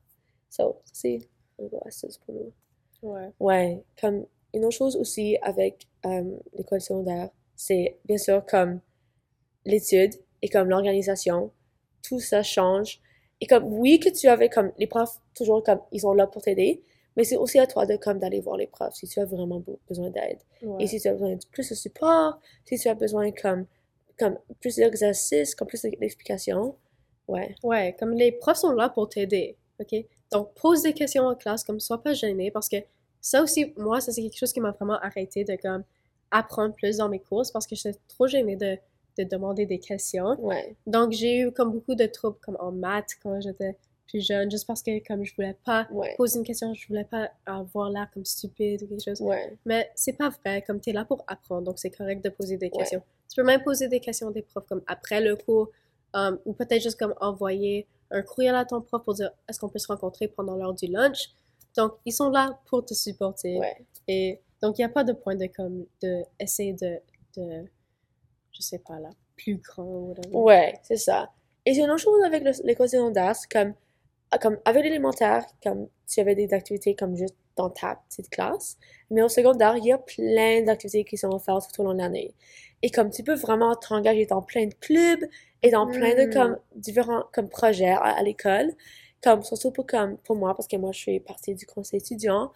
So, 0.49 0.81
c'est 0.93 1.21
une 1.59 1.71
astuce 1.85 2.19
pour 2.19 2.35
nous. 2.35 2.53
Ouais. 3.03 3.31
Ouais, 3.39 3.85
comme 4.01 4.27
une 4.53 4.65
autre 4.65 4.77
chose 4.77 4.97
aussi 4.97 5.39
avec 5.43 5.87
euh, 6.05 6.37
l'école 6.55 6.81
secondaire, 6.81 7.31
c'est 7.65 7.99
bien 8.07 8.17
sûr 8.19 8.45
comme 8.47 8.81
l'étude 9.67 10.15
et 10.43 10.49
comme 10.49 10.69
l'organisation, 10.71 11.51
tout 12.03 12.21
ça 12.21 12.43
change. 12.43 13.01
Et 13.43 13.47
comme 13.47 13.65
oui 13.65 13.99
que 14.01 14.09
tu 14.09 14.29
avais 14.29 14.49
comme 14.49 14.73
les 14.79 14.87
profs 14.87 15.21
toujours 15.35 15.63
comme 15.63 15.81
ils 15.93 16.01
sont 16.01 16.15
là 16.15 16.27
pour 16.27 16.43
t'aider, 16.43 16.83
mais 17.17 17.25
c'est 17.25 17.37
aussi 17.37 17.59
à 17.59 17.67
toi 17.67 17.85
de 17.87 17.97
comme 17.97 18.19
d'aller 18.19 18.41
voir 18.41 18.57
les 18.57 18.67
profs 18.67 18.95
si 18.95 19.07
tu 19.09 19.21
as 19.21 19.25
vraiment 19.27 19.61
be- 19.61 19.79
besoin 19.89 20.11
d'aide. 20.11 20.39
Ouais. 20.63 20.85
Et 20.85 20.87
si 20.87 21.01
tu 21.01 21.09
as 21.09 21.13
besoin 21.13 21.35
de 21.37 21.45
plus 21.53 21.69
de 21.69 21.75
support, 21.75 22.39
si 22.65 22.79
tu 22.79 22.89
as 22.89 22.95
besoin 22.95 23.31
comme 23.33 23.67
comme 24.19 24.39
plus 24.61 24.77
d'exercices, 24.77 25.55
comme 25.55 25.69
plus 25.69 25.83
d'explications, 25.83 26.77
ouais, 27.29 27.55
Ouais, 27.63 27.97
comme 27.99 28.13
les 28.13 28.33
profs 28.33 28.59
sont 28.59 28.73
là 28.73 28.89
pour 28.91 29.09
t'aider, 29.09 29.57
ok? 29.81 29.95
Donc, 30.33 30.55
pose 30.55 30.83
des 30.83 30.93
questions 30.95 31.25
en 31.25 31.35
classe, 31.35 31.65
comme 31.65 31.81
sois 31.81 32.03
pas 32.03 32.13
gêné, 32.15 32.51
parce 32.51 32.69
que 32.69 32.77
ça 33.21 33.43
aussi, 33.43 33.73
moi, 33.77 34.01
ça 34.01 34.13
c'est 34.13 34.23
quelque 34.23 34.37
chose 34.39 34.53
qui 34.53 34.61
m'a 34.61 34.73
vraiment 34.73 34.99
arrêté 35.01 35.45
de 35.45 35.57
comme 35.57 35.85
apprendre 36.31 36.75
plus 36.75 36.99
dans 36.99 37.09
mes 37.09 37.21
courses, 37.21 37.51
parce 37.51 37.67
que 37.67 37.75
j'étais 37.75 37.99
trop 38.09 38.27
gênée 38.27 38.57
de, 38.57 38.77
de 39.19 39.25
demander 39.25 39.67
des 39.67 39.79
questions. 39.79 40.39
ouais, 40.41 40.77
Donc, 40.87 41.13
j'ai 41.13 41.41
eu 41.41 41.53
comme 41.53 41.73
beaucoup 41.73 41.95
de 41.95 42.07
troubles 42.07 42.39
comme 42.41 42.57
en 42.61 42.73
maths 42.73 43.17
quand 43.23 43.41
j'étais 43.41 43.77
plus 44.09 44.27
jeune, 44.27 44.51
juste 44.51 44.67
parce 44.67 44.83
que 44.83 45.07
comme 45.07 45.25
je 45.25 45.35
voulais 45.37 45.57
pas 45.65 45.87
ouais, 45.93 46.15
poser 46.17 46.39
une 46.39 46.45
question, 46.45 46.75
je 46.75 46.87
voulais 46.89 47.05
pas 47.05 47.31
avoir 47.47 47.91
l'air 47.91 48.09
comme 48.13 48.25
stupide 48.25 48.83
ou 48.83 48.87
quelque 48.89 49.05
chose. 49.05 49.21
ouais, 49.21 49.57
Mais 49.65 49.91
c'est 49.95 50.15
pas 50.15 50.31
vrai, 50.31 50.63
comme 50.63 50.81
t'es 50.81 50.93
là 50.93 51.05
pour 51.05 51.23
apprendre, 51.29 51.63
donc 51.63 51.79
c'est 51.79 51.91
correct 51.91 52.25
de 52.25 52.29
poser 52.31 52.57
des 52.57 52.71
questions. 52.71 53.03
Tu 53.29 53.37
peux 53.37 53.47
même 53.47 53.63
poser 53.63 53.87
des 53.87 54.01
questions 54.01 54.31
des 54.33 54.43
profs 54.43 54.67
comme 54.67 54.83
après 54.89 55.21
le 55.21 55.37
cours, 55.37 55.71
um, 56.15 56.39
ou 56.45 56.53
peut-être 56.53 56.83
juste 56.83 56.99
comme 56.99 57.15
envoyer 57.21 57.87
un 58.11 58.23
courriel 58.23 58.57
à 58.57 58.65
ton 58.65 58.81
prof 58.81 59.05
pour 59.05 59.15
dire 59.15 59.31
est-ce 59.49 59.61
qu'on 59.61 59.69
peut 59.69 59.79
se 59.79 59.87
rencontrer 59.87 60.27
pendant 60.27 60.57
l'heure 60.57 60.75
du 60.75 60.87
lunch? 60.87 61.31
Donc, 61.77 61.93
ils 62.05 62.13
sont 62.13 62.31
là 62.31 62.59
pour 62.67 62.85
te 62.85 62.95
supporter. 62.95 63.61
Et 64.09 64.41
donc, 64.63 64.79
il 64.79 64.83
n'y 64.83 64.87
a 64.87 64.89
pas 64.91 65.05
de 65.05 65.13
point 65.13 65.37
de 65.37 65.47
comme 65.47 65.87
de 66.03 66.23
essayer 66.39 66.73
de, 66.75 67.01
de 67.37 67.65
je 68.53 68.63
sais 68.63 68.79
pas 68.79 68.99
là, 69.01 69.11
plus 69.37 69.57
grand 69.57 69.85
ou. 69.85 70.15
Ouais, 70.33 70.79
c'est 70.83 70.97
ça. 70.97 71.31
Et 71.67 71.75
c'est 71.75 71.81
une 71.83 71.91
autre 71.91 72.03
chose 72.03 72.23
avec 72.25 72.43
le- 72.45 72.53
l'école 72.65 72.89
secondaire, 72.89 73.35
comme, 73.53 73.75
ah, 74.31 74.39
comme 74.39 74.59
avec 74.65 74.85
l'élémentaire, 74.85 75.45
comme 75.63 75.89
tu 76.09 76.21
avais 76.21 76.35
des 76.35 76.53
activités 76.55 76.95
comme 76.97 77.17
juste 77.17 77.37
dans 77.57 77.71
ta 77.71 77.97
petite 78.09 78.31
classe. 78.31 78.79
Mais 79.11 79.23
au 79.23 79.29
secondaire, 79.29 79.77
il 79.77 79.85
y 79.87 79.93
a 79.93 79.99
plein 79.99 80.63
d'activités 80.63 81.05
qui 81.05 81.17
sont 81.19 81.31
offertes 81.35 81.71
tout 81.75 81.83
au 81.83 81.85
long 81.85 81.95
de 81.95 81.99
l'année. 81.99 82.35
Et 82.83 82.91
comme 82.91 83.11
tu 83.11 83.23
peux 83.23 83.35
vraiment 83.35 83.75
t'engager 83.77 84.27
dans 84.27 84.43
plein 84.43 84.67
de 84.67 84.75
clubs 84.75 85.25
et 85.63 85.71
dans 85.71 85.87
plein 85.87 86.15
de 86.15 86.27
Mm. 86.27 86.33
comme 86.33 86.59
différents 86.77 87.25
comme 87.33 87.49
projets 87.49 87.91
à, 87.91 87.99
à 88.01 88.23
l'école. 88.23 88.73
Comme 89.23 89.43
surtout 89.43 89.71
pour 89.73 89.87
comme 89.87 90.17
pour 90.19 90.37
moi 90.37 90.55
parce 90.55 90.67
que 90.69 90.77
moi 90.77 90.93
je 90.93 91.03
fais 91.05 91.21
partie 91.21 91.55
du 91.55 91.67
conseil 91.67 92.01
étudiant. 92.01 92.53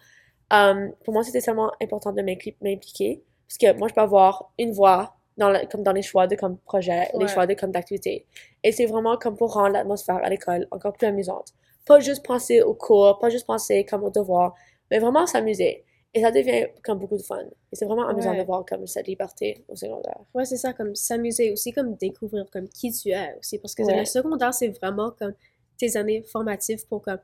Euh, 0.53 0.89
pour 1.03 1.13
moi 1.13 1.23
c'était 1.23 1.41
tellement 1.41 1.71
important 1.81 2.11
de 2.11 2.21
m'impli- 2.21 2.55
m'impliquer 2.61 3.23
parce 3.47 3.57
que 3.57 3.77
moi 3.77 3.87
je 3.87 3.93
peux 3.93 4.01
avoir 4.01 4.51
une 4.59 4.71
voix 4.71 5.15
dans 5.37 5.49
la- 5.49 5.65
comme 5.65 5.83
dans 5.83 5.91
les 5.91 6.01
choix 6.01 6.27
de 6.27 6.35
comme 6.35 6.57
projet, 6.59 7.09
les 7.19 7.27
choix 7.27 7.45
de 7.45 7.53
comme 7.55 7.71
d'activité. 7.71 8.25
Et 8.63 8.71
c'est 8.71 8.85
vraiment 8.85 9.17
comme 9.17 9.35
pour 9.35 9.53
rendre 9.53 9.73
l'atmosphère 9.73 10.17
à 10.23 10.29
l'école 10.29 10.67
encore 10.71 10.93
plus 10.93 11.07
amusante. 11.07 11.53
Pas 11.85 11.99
juste 11.99 12.25
penser 12.25 12.61
aux 12.61 12.73
cours, 12.73 13.19
pas 13.19 13.29
juste 13.29 13.45
penser 13.45 13.85
comme 13.85 14.03
aux 14.03 14.09
devoirs, 14.09 14.55
mais 14.89 14.99
vraiment 14.99 15.25
s'amuser. 15.27 15.83
Et 16.13 16.21
ça 16.21 16.31
devient 16.31 16.67
comme 16.83 16.97
beaucoup 16.99 17.17
de 17.17 17.21
fun. 17.21 17.41
Et 17.71 17.75
c'est 17.75 17.85
vraiment 17.85 18.07
amusant 18.07 18.31
Ouais. 18.31 18.39
de 18.39 18.43
voir 18.45 18.63
comme 18.65 18.87
cette 18.87 19.05
liberté 19.07 19.65
au 19.67 19.75
secondaire. 19.75 20.17
Ouais, 20.33 20.45
c'est 20.45 20.55
ça, 20.55 20.71
comme 20.71 20.95
s'amuser 20.95 21.51
aussi, 21.51 21.73
comme 21.73 21.95
découvrir 21.95 22.45
comme 22.49 22.69
qui 22.69 22.93
tu 22.93 23.09
es 23.09 23.35
aussi. 23.37 23.59
Parce 23.59 23.75
que 23.75 23.83
Ouais. 23.83 23.99
le 23.99 24.05
secondaire, 24.05 24.53
c'est 24.53 24.69
vraiment 24.69 25.11
comme 25.11 25.33
tes 25.77 25.97
années 25.97 26.23
formatives 26.23 26.87
pour 26.87 27.01
comme 27.01 27.19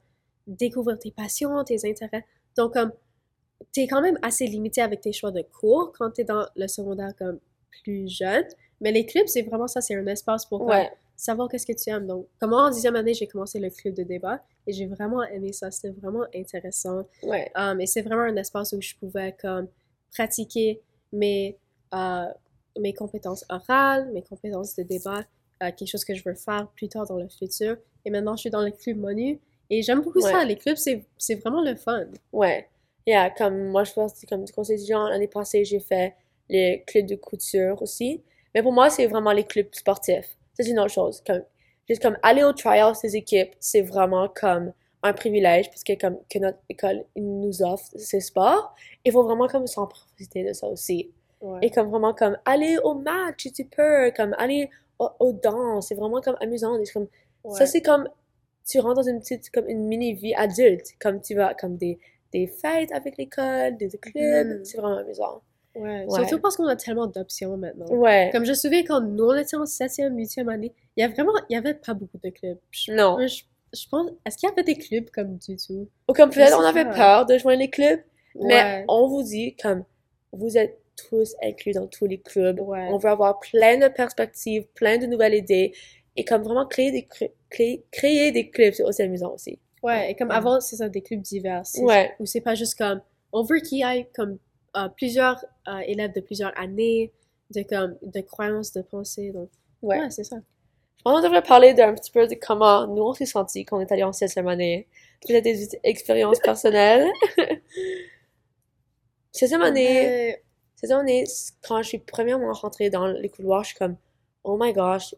découvrir 0.45 0.99
tes 0.99 1.11
passions, 1.11 1.63
tes 1.63 1.89
intérêts. 1.89 2.25
Donc, 2.57 2.73
comme, 2.73 2.91
t'es 3.73 3.87
quand 3.87 4.01
même 4.01 4.17
assez 4.21 4.45
limité 4.47 4.81
avec 4.81 5.01
tes 5.01 5.13
choix 5.13 5.31
de 5.31 5.41
cours 5.41 5.93
quand 5.97 6.11
t'es 6.11 6.23
dans 6.23 6.45
le 6.55 6.67
secondaire 6.67 7.13
comme 7.17 7.39
plus 7.83 8.07
jeune. 8.07 8.45
Mais 8.81 8.91
les 8.91 9.05
clubs, 9.05 9.27
c'est 9.27 9.43
vraiment 9.43 9.67
ça, 9.67 9.81
c'est 9.81 9.95
un 9.95 10.05
espace 10.07 10.45
pour 10.45 10.65
comme, 10.65 10.85
savoir 11.15 11.47
qu'est-ce 11.49 11.65
que 11.65 11.73
tu 11.73 11.89
aimes. 11.89 12.07
Donc, 12.07 12.27
comme 12.39 12.53
en 12.53 12.69
dixième 12.69 12.95
année, 12.95 13.13
j'ai 13.13 13.27
commencé 13.27 13.59
le 13.59 13.69
club 13.69 13.93
de 13.93 14.03
débat 14.03 14.43
et 14.65 14.73
j'ai 14.73 14.87
vraiment 14.87 15.23
aimé 15.23 15.53
ça. 15.53 15.69
C'était 15.71 15.93
vraiment 15.93 16.25
intéressant. 16.35 17.05
Ouais. 17.23 17.51
Um, 17.55 17.79
et 17.79 17.85
c'est 17.85 18.01
vraiment 18.01 18.23
un 18.23 18.35
espace 18.35 18.73
où 18.73 18.81
je 18.81 18.95
pouvais 18.95 19.35
comme 19.39 19.67
pratiquer 20.11 20.81
mes, 21.13 21.57
euh, 21.93 22.25
mes 22.79 22.93
compétences 22.93 23.45
orales, 23.49 24.11
mes 24.11 24.23
compétences 24.23 24.75
de 24.75 24.83
débat, 24.83 25.23
euh, 25.61 25.71
quelque 25.71 25.87
chose 25.87 26.03
que 26.03 26.15
je 26.15 26.23
veux 26.23 26.35
faire 26.35 26.67
plus 26.75 26.89
tard 26.89 27.05
dans 27.05 27.17
le 27.17 27.29
futur. 27.29 27.77
Et 28.03 28.09
maintenant, 28.09 28.35
je 28.35 28.41
suis 28.41 28.49
dans 28.49 28.63
le 28.63 28.71
club 28.71 28.97
Monu 28.97 29.39
et 29.69 29.83
j'aime 29.83 30.01
beaucoup 30.01 30.21
ça. 30.21 30.43
Les 30.43 30.55
clubs, 30.55 30.75
c'est 30.77 31.05
c'est 31.17 31.35
vraiment 31.35 31.61
le 31.61 31.75
fun. 31.75 32.07
Ouais. 32.33 32.67
Yeah, 33.08 33.29
comme 33.31 33.70
moi, 33.70 33.84
je 33.84 33.93
pense, 33.93 34.13
comme 34.29 34.43
du 34.43 34.53
conseil 34.53 34.75
étudiant, 34.75 35.08
l'année 35.08 35.27
passée, 35.27 35.65
j'ai 35.65 35.79
fait 35.79 36.15
les 36.50 36.84
clubs 36.86 37.05
de 37.05 37.15
couture 37.15 37.81
aussi. 37.81 38.24
Mais 38.53 38.62
pour 38.62 38.74
moi, 38.74 38.89
c'est 38.89 39.08
vraiment 39.08 39.31
les 39.31 39.43
clubs 39.43 39.74
sportifs. 39.74 40.38
C'est 40.53 40.67
une 40.67 40.79
autre 40.79 40.93
chose. 40.93 41.24
Comme, 41.25 41.43
juste 41.89 42.01
comme 42.01 42.17
aller 42.22 42.43
au 42.43 42.53
trial 42.53 42.96
ces 42.96 43.15
équipes, 43.15 43.53
c'est 43.60 43.81
vraiment 43.81 44.27
comme 44.29 44.74
un 45.03 45.13
privilège 45.13 45.70
parce 45.70 45.84
que 45.84 45.93
comme 46.00 46.17
que 46.29 46.39
notre 46.39 46.60
école 46.70 47.05
nous 47.15 47.63
offre 47.63 47.89
ces 47.96 48.20
sports. 48.20 48.75
Il 49.03 49.12
faut 49.12 49.24
vraiment 49.24 49.48
comme 49.48 49.65
s'en 49.65 49.88
profiter 49.88 50.43
de 50.43 50.53
ça 50.53 50.67
aussi. 50.67 51.12
Ouais. 51.41 51.60
Et 51.63 51.72
comme 51.72 51.89
vraiment 51.89 52.13
comme 52.13 52.38
aller 52.46 52.77
au 52.84 52.93
match 52.93 53.43
si 53.43 53.51
tu 53.51 53.65
peux, 53.65 54.12
comme 54.15 54.36
aller 54.38 54.70
au, 55.00 55.10
aux 55.20 55.34
danses, 55.34 55.88
c'est 55.88 55.96
vraiment 55.96 56.22
comme 56.22 56.38
amusant. 56.39 56.77
Et 56.79 56.84
comme, 56.93 57.08
Ça, 57.53 57.65
c'est 57.65 57.81
comme, 57.81 58.07
tu 58.70 58.79
rentres 58.79 58.98
dans 58.98 59.09
une 59.09 59.20
petite, 59.20 59.50
comme 59.50 59.68
une 59.68 59.87
mini-vie 59.87 60.35
adulte. 60.35 60.94
Comme 61.00 61.20
tu 61.20 61.33
vas, 61.33 61.55
comme 61.55 61.77
des, 61.77 61.98
des 62.33 62.48
fêtes 62.48 62.91
avec 62.91 63.17
l'école, 63.17 63.77
des 63.77 63.89
clubs. 63.89 64.48
Mhm. 64.48 64.65
C'est 64.65 64.77
vraiment 64.77 64.98
amusant. 64.98 65.41
Ouais. 65.75 66.05
Ouais. 66.05 66.20
Surtout 66.27 66.39
parce 66.41 66.57
qu'on 66.57 66.67
a 66.67 66.75
tellement 66.75 67.07
d'options 67.07 67.55
maintenant. 67.57 67.87
Ouais. 67.89 68.29
Comme 68.33 68.44
je 68.46 68.50
me 68.50 68.55
souviens 68.55 68.83
quand 68.83 69.01
nous, 69.01 69.25
on 69.25 69.35
était 69.35 69.55
en 69.55 69.65
septième, 69.65 70.17
huitième 70.17 70.50
année, 70.50 70.74
il 70.98 71.01
y 71.01 71.03
a 71.03 71.07
vraiment, 71.07 71.31
il 71.50 71.53
y 71.53 71.57
avait 71.57 71.74
pas 71.75 71.94
beaucoup 71.94 72.17
de 72.22 72.29
clubs. 72.29 72.57
Je, 72.72 72.91
Non. 72.91 73.17
je, 73.25 73.44
je 73.74 73.87
pense, 73.89 74.11
est-ce 74.25 74.37
qu'il 74.37 74.50
y 74.50 74.51
avait 74.51 74.63
des 74.63 74.75
clubs 74.75 75.09
comme 75.11 75.37
du 75.37 75.55
tout? 75.55 75.87
Ou 76.09 76.13
comme 76.13 76.29
peut-être 76.29 76.57
on 76.57 76.63
avait 76.63 76.83
peur 76.85 77.25
de 77.25 77.37
joindre 77.37 77.59
les 77.59 77.70
clubs, 77.70 78.01
mais 78.35 78.83
on 78.89 79.07
vous 79.07 79.24
dit, 79.24 79.55
comme, 79.61 79.85
vous 80.33 80.57
êtes 80.57 80.77
tous 81.09 81.35
inclus 81.41 81.72
dans 81.72 81.87
tous 81.87 82.05
les 82.05 82.20
clubs. 82.20 82.59
Ouais. 82.59 82.87
On 82.91 82.98
veut 82.98 83.09
avoir 83.09 83.39
plein 83.39 83.77
de 83.77 83.87
perspectives, 83.87 84.65
plein 84.75 84.98
de 84.98 85.05
nouvelles 85.05 85.35
idées. 85.35 85.74
Et 86.17 86.25
comme 86.25 86.41
vraiment 86.44 86.65
créer 86.67 86.91
des, 86.91 87.03
cr- 87.03 87.31
créer, 87.50 87.85
créer 87.91 88.31
des 88.33 88.50
clubs, 88.50 88.74
c'est 88.74 88.83
aussi 88.83 89.01
amusant 89.01 89.33
aussi. 89.33 89.57
Ouais, 89.83 90.11
et 90.11 90.15
comme 90.15 90.31
avant, 90.31 90.59
c'est 90.61 90.75
ça, 90.75 90.89
des 90.89 91.01
clubs 91.01 91.22
divers. 91.22 91.63
Ouais. 91.79 92.13
Où 92.20 92.25
c'est 92.25 92.41
pas 92.41 92.55
juste 92.55 92.77
comme, 92.77 93.01
on 93.33 93.44
veut 93.44 93.59
qu'il 93.59 93.79
y 93.79 93.81
ait 93.83 94.09
comme 94.15 94.37
euh, 94.77 94.87
plusieurs 94.89 95.44
euh, 95.67 95.79
élèves 95.79 96.13
de 96.13 96.22
plusieurs 96.22 96.57
années, 96.59 97.11
de 97.53 97.63
comme, 97.63 97.98
de 98.01 98.22
croyances, 98.22 98.74
de 98.74 98.81
pensée. 98.81 99.31
Donc, 99.31 99.50
Ouais. 99.81 100.00
ouais, 100.00 100.09
c'est 100.11 100.24
ça. 100.24 100.37
Je 100.98 101.03
pense 101.03 101.15
qu'on 101.15 101.24
devrait 101.24 101.41
parler 101.41 101.74
d'un 101.74 101.96
petit 101.96 102.11
peu 102.11 102.27
de 102.27 102.35
comment 102.35 102.85
nous 102.85 103.01
on 103.01 103.13
s'est 103.13 103.25
senti 103.25 103.65
quand 103.65 103.77
on 103.77 103.81
est 103.81 103.91
allé 103.91 104.03
en 104.03 104.13
septième 104.13 104.48
année. 104.48 104.87
Peut-être 105.25 105.44
des 105.44 105.70
expériences 105.83 106.39
personnelles. 106.39 107.07
septième 109.31 109.61
année, 109.61 110.37
septième 110.75 111.00
année, 111.00 111.25
quand 111.67 111.81
je 111.81 111.87
suis 111.87 111.98
premièrement 111.98 112.53
rentrée 112.53 112.91
dans 112.91 113.07
les 113.07 113.29
couloirs, 113.29 113.63
je 113.63 113.70
suis 113.70 113.77
comme, 113.77 113.96
oh 114.44 114.57
my 114.59 114.74
gosh, 114.74 115.15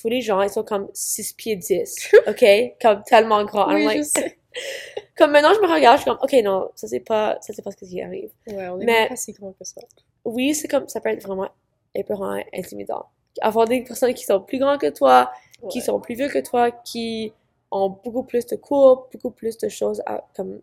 tous 0.00 0.08
les 0.08 0.20
gens, 0.20 0.42
ils 0.42 0.50
sont 0.50 0.64
comme 0.64 0.88
6 0.92 1.32
pieds 1.34 1.56
10, 1.56 2.10
ok? 2.28 2.44
Comme 2.82 3.02
tellement 3.04 3.44
grands. 3.44 3.72
Oui, 3.72 3.84
like- 3.84 3.98
je 3.98 4.02
sais. 4.02 4.38
comme 5.16 5.32
maintenant, 5.32 5.52
je 5.54 5.60
me 5.60 5.72
regarde, 5.72 5.98
je 5.98 6.02
suis 6.02 6.10
comme, 6.10 6.20
ok, 6.22 6.32
non, 6.44 6.70
ça 6.74 6.86
c'est 6.88 7.00
pas, 7.00 7.38
ça 7.40 7.52
c'est 7.52 7.62
pas 7.62 7.70
ce 7.70 7.76
qui 7.76 8.00
arrive. 8.02 8.30
Ouais, 8.48 8.68
on 8.68 8.80
est 8.80 8.84
Mais- 8.84 9.08
pas 9.08 9.16
si 9.16 9.32
grand 9.32 9.52
que 9.52 9.64
ça. 9.64 9.80
Oui, 10.24 10.54
c'est 10.54 10.68
comme, 10.68 10.88
ça 10.88 11.00
peut 11.00 11.10
être 11.10 11.22
vraiment 11.22 11.48
épeurant, 11.94 12.40
intimidant. 12.54 13.06
Avoir 13.40 13.66
des 13.66 13.82
personnes 13.82 14.14
qui 14.14 14.24
sont 14.24 14.40
plus 14.40 14.58
grandes 14.58 14.80
que 14.80 14.90
toi, 14.90 15.30
qui 15.70 15.80
sont 15.80 15.98
plus 16.00 16.14
vieux 16.14 16.28
que 16.28 16.38
toi, 16.38 16.70
qui 16.70 17.32
ont 17.70 17.88
beaucoup 17.90 18.22
plus 18.22 18.46
de 18.46 18.56
cours, 18.56 19.08
beaucoup 19.12 19.30
plus 19.30 19.56
de 19.58 19.68
choses 19.68 20.02
à, 20.06 20.24
comme, 20.36 20.60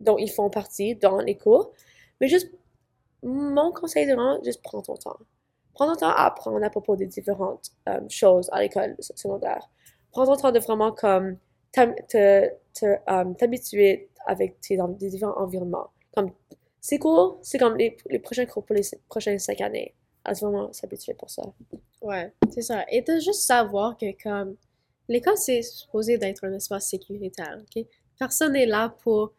dont 0.00 0.16
ils 0.18 0.30
font 0.30 0.48
partie 0.50 0.94
dans 0.94 1.18
les 1.20 1.36
cours. 1.36 1.72
Mais 2.20 2.28
juste, 2.28 2.50
mon 3.22 3.70
conseil 3.72 4.06
c'est 4.06 4.14
vraiment, 4.14 4.42
juste 4.42 4.62
prends 4.62 4.80
ton 4.80 4.94
temps. 4.94 5.16
Prends 5.74 5.86
ton 5.92 5.96
temps 6.00 6.10
à 6.10 6.26
apprendre 6.26 6.62
à 6.64 6.70
propos 6.70 6.96
des 6.96 7.06
différentes 7.06 7.70
euh, 7.88 8.00
choses 8.08 8.48
à 8.52 8.60
l'école 8.60 8.96
se- 8.98 9.16
secondaire. 9.16 9.68
Prends 10.12 10.26
ton 10.26 10.36
temps 10.36 10.52
de 10.52 10.58
vraiment 10.58 10.92
comme 10.92 11.36
euh, 11.78 12.48
t'habituer 13.38 14.08
avec 14.26 14.60
tes, 14.60 14.78
différents 14.98 15.38
environnements. 15.38 15.90
Comme, 16.14 16.30
c'est 16.80 16.98
cool, 16.98 17.36
c'est 17.42 17.58
comme 17.58 17.76
les, 17.76 17.96
les 18.08 18.18
prochains 18.18 18.46
cours 18.46 18.64
pour 18.64 18.74
les 18.74 18.82
prochaines 19.08 19.38
cinq 19.38 19.60
années. 19.60 19.94
À 20.24 20.32
vraiment 20.34 20.72
s'habituer 20.72 21.14
pour 21.14 21.30
ça. 21.30 21.42
Ouais, 22.02 22.32
c'est 22.50 22.62
ça. 22.62 22.84
Et 22.90 23.00
de 23.00 23.14
juste 23.14 23.42
savoir 23.42 23.96
que 23.96 24.06
comme 24.22 24.56
l'école 25.08 25.36
c'est 25.36 25.62
supposé 25.62 26.18
d'être 26.18 26.44
un 26.44 26.52
espace 26.52 26.88
sécuritaire, 26.88 27.58
ok? 27.60 27.84
Personne 28.18 28.52
n'est 28.52 28.66
là 28.66 28.94
pour 29.02 29.32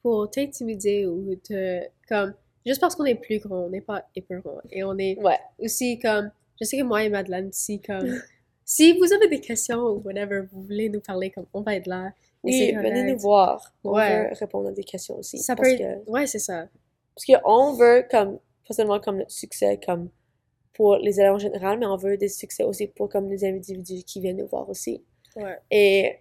pour 0.00 0.30
t'intimider 0.30 1.06
ou 1.06 1.34
te 1.36 1.82
comme 2.08 2.34
juste 2.68 2.80
parce 2.80 2.94
qu'on 2.94 3.04
est 3.04 3.14
plus 3.16 3.38
grand, 3.40 3.64
on 3.64 3.70
n'est 3.70 3.80
pas 3.80 4.04
épeurant 4.14 4.58
et 4.70 4.84
on 4.84 4.96
est 4.98 5.18
Ouais. 5.20 5.38
aussi 5.58 5.98
comme 5.98 6.30
je 6.60 6.64
sais 6.64 6.78
que 6.78 6.82
moi 6.84 7.02
et 7.02 7.08
Madeleine 7.08 7.50
si 7.52 7.80
comme 7.80 8.06
si 8.64 8.96
vous 8.98 9.12
avez 9.12 9.28
des 9.28 9.40
questions 9.40 9.78
ou 9.80 10.02
whatever, 10.04 10.42
vous 10.52 10.62
voulez 10.62 10.88
nous 10.88 11.00
parler 11.00 11.30
comme 11.30 11.46
on 11.54 11.62
va 11.62 11.74
être 11.76 11.86
là. 11.86 12.12
Oui, 12.44 12.72
venez 12.72 13.02
nous 13.12 13.18
voir. 13.18 13.72
On 13.82 13.94
Ouais. 13.94 14.28
veut 14.28 14.34
répondre 14.38 14.68
à 14.68 14.72
des 14.72 14.84
questions 14.84 15.16
aussi. 15.18 15.38
Ça 15.38 15.56
peut 15.56 15.66
être 15.66 16.04
que, 16.04 16.10
ouais, 16.10 16.26
c'est 16.26 16.38
ça. 16.38 16.68
parce 17.14 17.26
qu'on 17.42 17.72
veut, 17.72 18.06
comme, 18.08 18.38
pas 18.66 18.74
seulement 18.74 19.00
comme 19.00 19.18
le 19.18 19.24
succès, 19.28 19.80
comme, 19.84 20.08
pour 20.74 20.96
les 20.98 21.18
élèves 21.18 21.32
en 21.32 21.38
général, 21.38 21.78
mais 21.80 21.86
on 21.86 21.96
veut 21.96 22.16
des 22.16 22.28
succès 22.28 22.62
aussi 22.62 22.86
pour, 22.86 23.08
comme, 23.08 23.28
les 23.28 23.44
individus 23.44 24.04
qui 24.04 24.20
viennent 24.20 24.36
nous 24.36 24.46
voir 24.46 24.68
aussi. 24.68 25.02
Ouais. 25.34 25.58
Et 25.72 26.18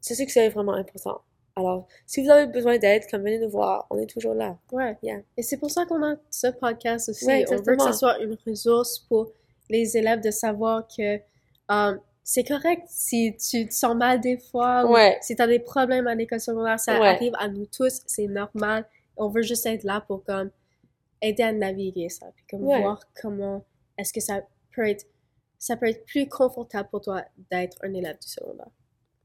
ce 0.00 0.14
succès 0.16 0.46
est 0.46 0.48
vraiment 0.48 0.72
important. 0.74 1.20
Alors, 1.60 1.86
si 2.06 2.22
vous 2.22 2.30
avez 2.30 2.46
besoin 2.46 2.78
d'aide, 2.78 3.02
comme, 3.10 3.22
venez 3.22 3.38
nous 3.38 3.50
voir. 3.50 3.86
On 3.90 3.98
est 3.98 4.06
toujours 4.06 4.34
là. 4.34 4.56
Ouais. 4.72 4.96
Yeah. 5.02 5.20
Et 5.36 5.42
c'est 5.42 5.56
pour 5.58 5.70
ça 5.70 5.84
qu'on 5.86 6.02
a 6.02 6.16
ce 6.30 6.48
podcast 6.48 7.08
aussi. 7.08 7.26
Ouais, 7.26 7.44
on 7.50 7.56
veut 7.56 7.76
que 7.76 7.82
ça 7.82 7.92
soit 7.92 8.18
une 8.20 8.36
ressource 8.46 8.98
pour 8.98 9.32
les 9.68 9.96
élèves 9.96 10.20
de 10.20 10.30
savoir 10.30 10.86
que 10.88 11.20
euh, 11.70 11.96
c'est 12.24 12.44
correct 12.44 12.82
si 12.88 13.36
tu 13.36 13.66
te 13.68 13.72
sens 13.74 13.94
mal 13.94 14.20
des 14.20 14.38
fois 14.38 14.84
ou 14.84 14.96
si 15.20 15.36
tu 15.36 15.42
as 15.42 15.46
des 15.46 15.58
problèmes 15.60 16.06
à 16.06 16.14
l'école 16.14 16.40
secondaire, 16.40 16.78
ça 16.78 16.98
Ouais. 17.00 17.08
arrive 17.08 17.32
à 17.38 17.48
nous 17.48 17.66
tous, 17.66 18.00
c'est 18.06 18.26
normal. 18.26 18.84
On 19.16 19.28
veut 19.28 19.42
juste 19.42 19.66
être 19.66 19.84
là 19.84 20.00
pour 20.00 20.24
comme 20.24 20.50
aider 21.22 21.42
à 21.42 21.52
naviguer 21.52 22.08
ça, 22.08 22.26
puis 22.34 22.44
comme 22.50 22.64
voir 22.64 23.00
comment 23.20 23.64
est-ce 23.98 24.12
que 24.12 24.20
ça 24.20 24.40
peut 24.74 24.88
être 24.88 25.04
ça 25.58 25.76
peut 25.76 25.86
être 25.86 26.04
plus 26.06 26.26
confortable 26.28 26.88
pour 26.88 27.02
toi 27.02 27.22
d'être 27.50 27.76
un 27.82 27.92
élève 27.92 28.18
du 28.18 28.28
secondaire. 28.28 28.70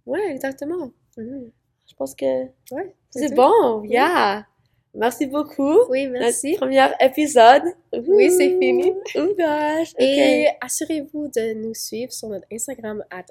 Ouais, 0.06 0.30
exactement. 0.32 0.92
Mhm. 1.18 1.50
Je 1.88 1.94
pense 1.96 2.16
que 2.16 2.26
Ouais, 2.72 2.94
c'est 3.10 3.34
bon. 3.34 3.84
Yeah. 3.84 4.46
merci 4.94 5.26
beaucoup. 5.28 5.78
Oui, 5.90 6.08
merci. 6.08 6.52
Notre 6.54 6.60
premier 6.66 6.88
épisode. 7.00 7.64
Oui, 8.08 8.30
c'est 8.32 8.58
fini. 8.60 8.94
Oh 9.16 9.28
gosh. 9.38 9.94
Et 10.00 10.48
assurez-vous 10.62 11.28
de 11.30 11.54
nous 11.54 11.74
suivre 11.74 12.12
sur 12.12 12.30
notre 12.30 12.48
Instagram, 12.52 13.04
at. 13.12 13.26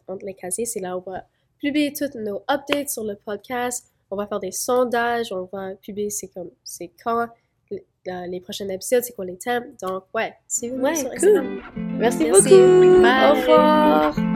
C'est 0.64 0.80
là 0.80 0.96
où 0.96 1.02
on 1.06 1.10
va 1.10 1.24
publier 1.58 1.92
toutes 1.92 2.14
nos 2.14 2.42
updates 2.50 2.90
sur 2.90 3.04
le 3.04 3.16
podcast. 3.16 3.86
On 4.10 4.16
va 4.16 4.26
faire 4.26 4.40
des 4.40 4.52
sondages. 4.52 5.32
On 5.32 5.48
va 5.52 5.74
publier 5.76 6.10
c'est 6.10 6.28
comme, 6.28 6.50
c'est 6.62 6.90
quand 7.02 7.26
le- 7.70 8.28
les 8.30 8.40
prochains 8.40 8.68
épisodes, 8.68 9.02
c'est 9.02 9.14
quoi 9.14 9.24
les 9.24 9.36
thèmes. 9.38 9.74
Donc, 9.82 10.04
ouais, 10.14 10.34
suivez-nous 10.46 10.82
Ouais, 10.84 10.94
sur 10.94 11.08
cool. 11.08 11.14
Instagram. 11.16 11.62
Merci, 11.98 12.24
Merci. 12.24 12.42
beaucoup. 12.50 13.02
Bye. 13.02 13.30
Au 13.30 13.34
revoir. 13.34 14.33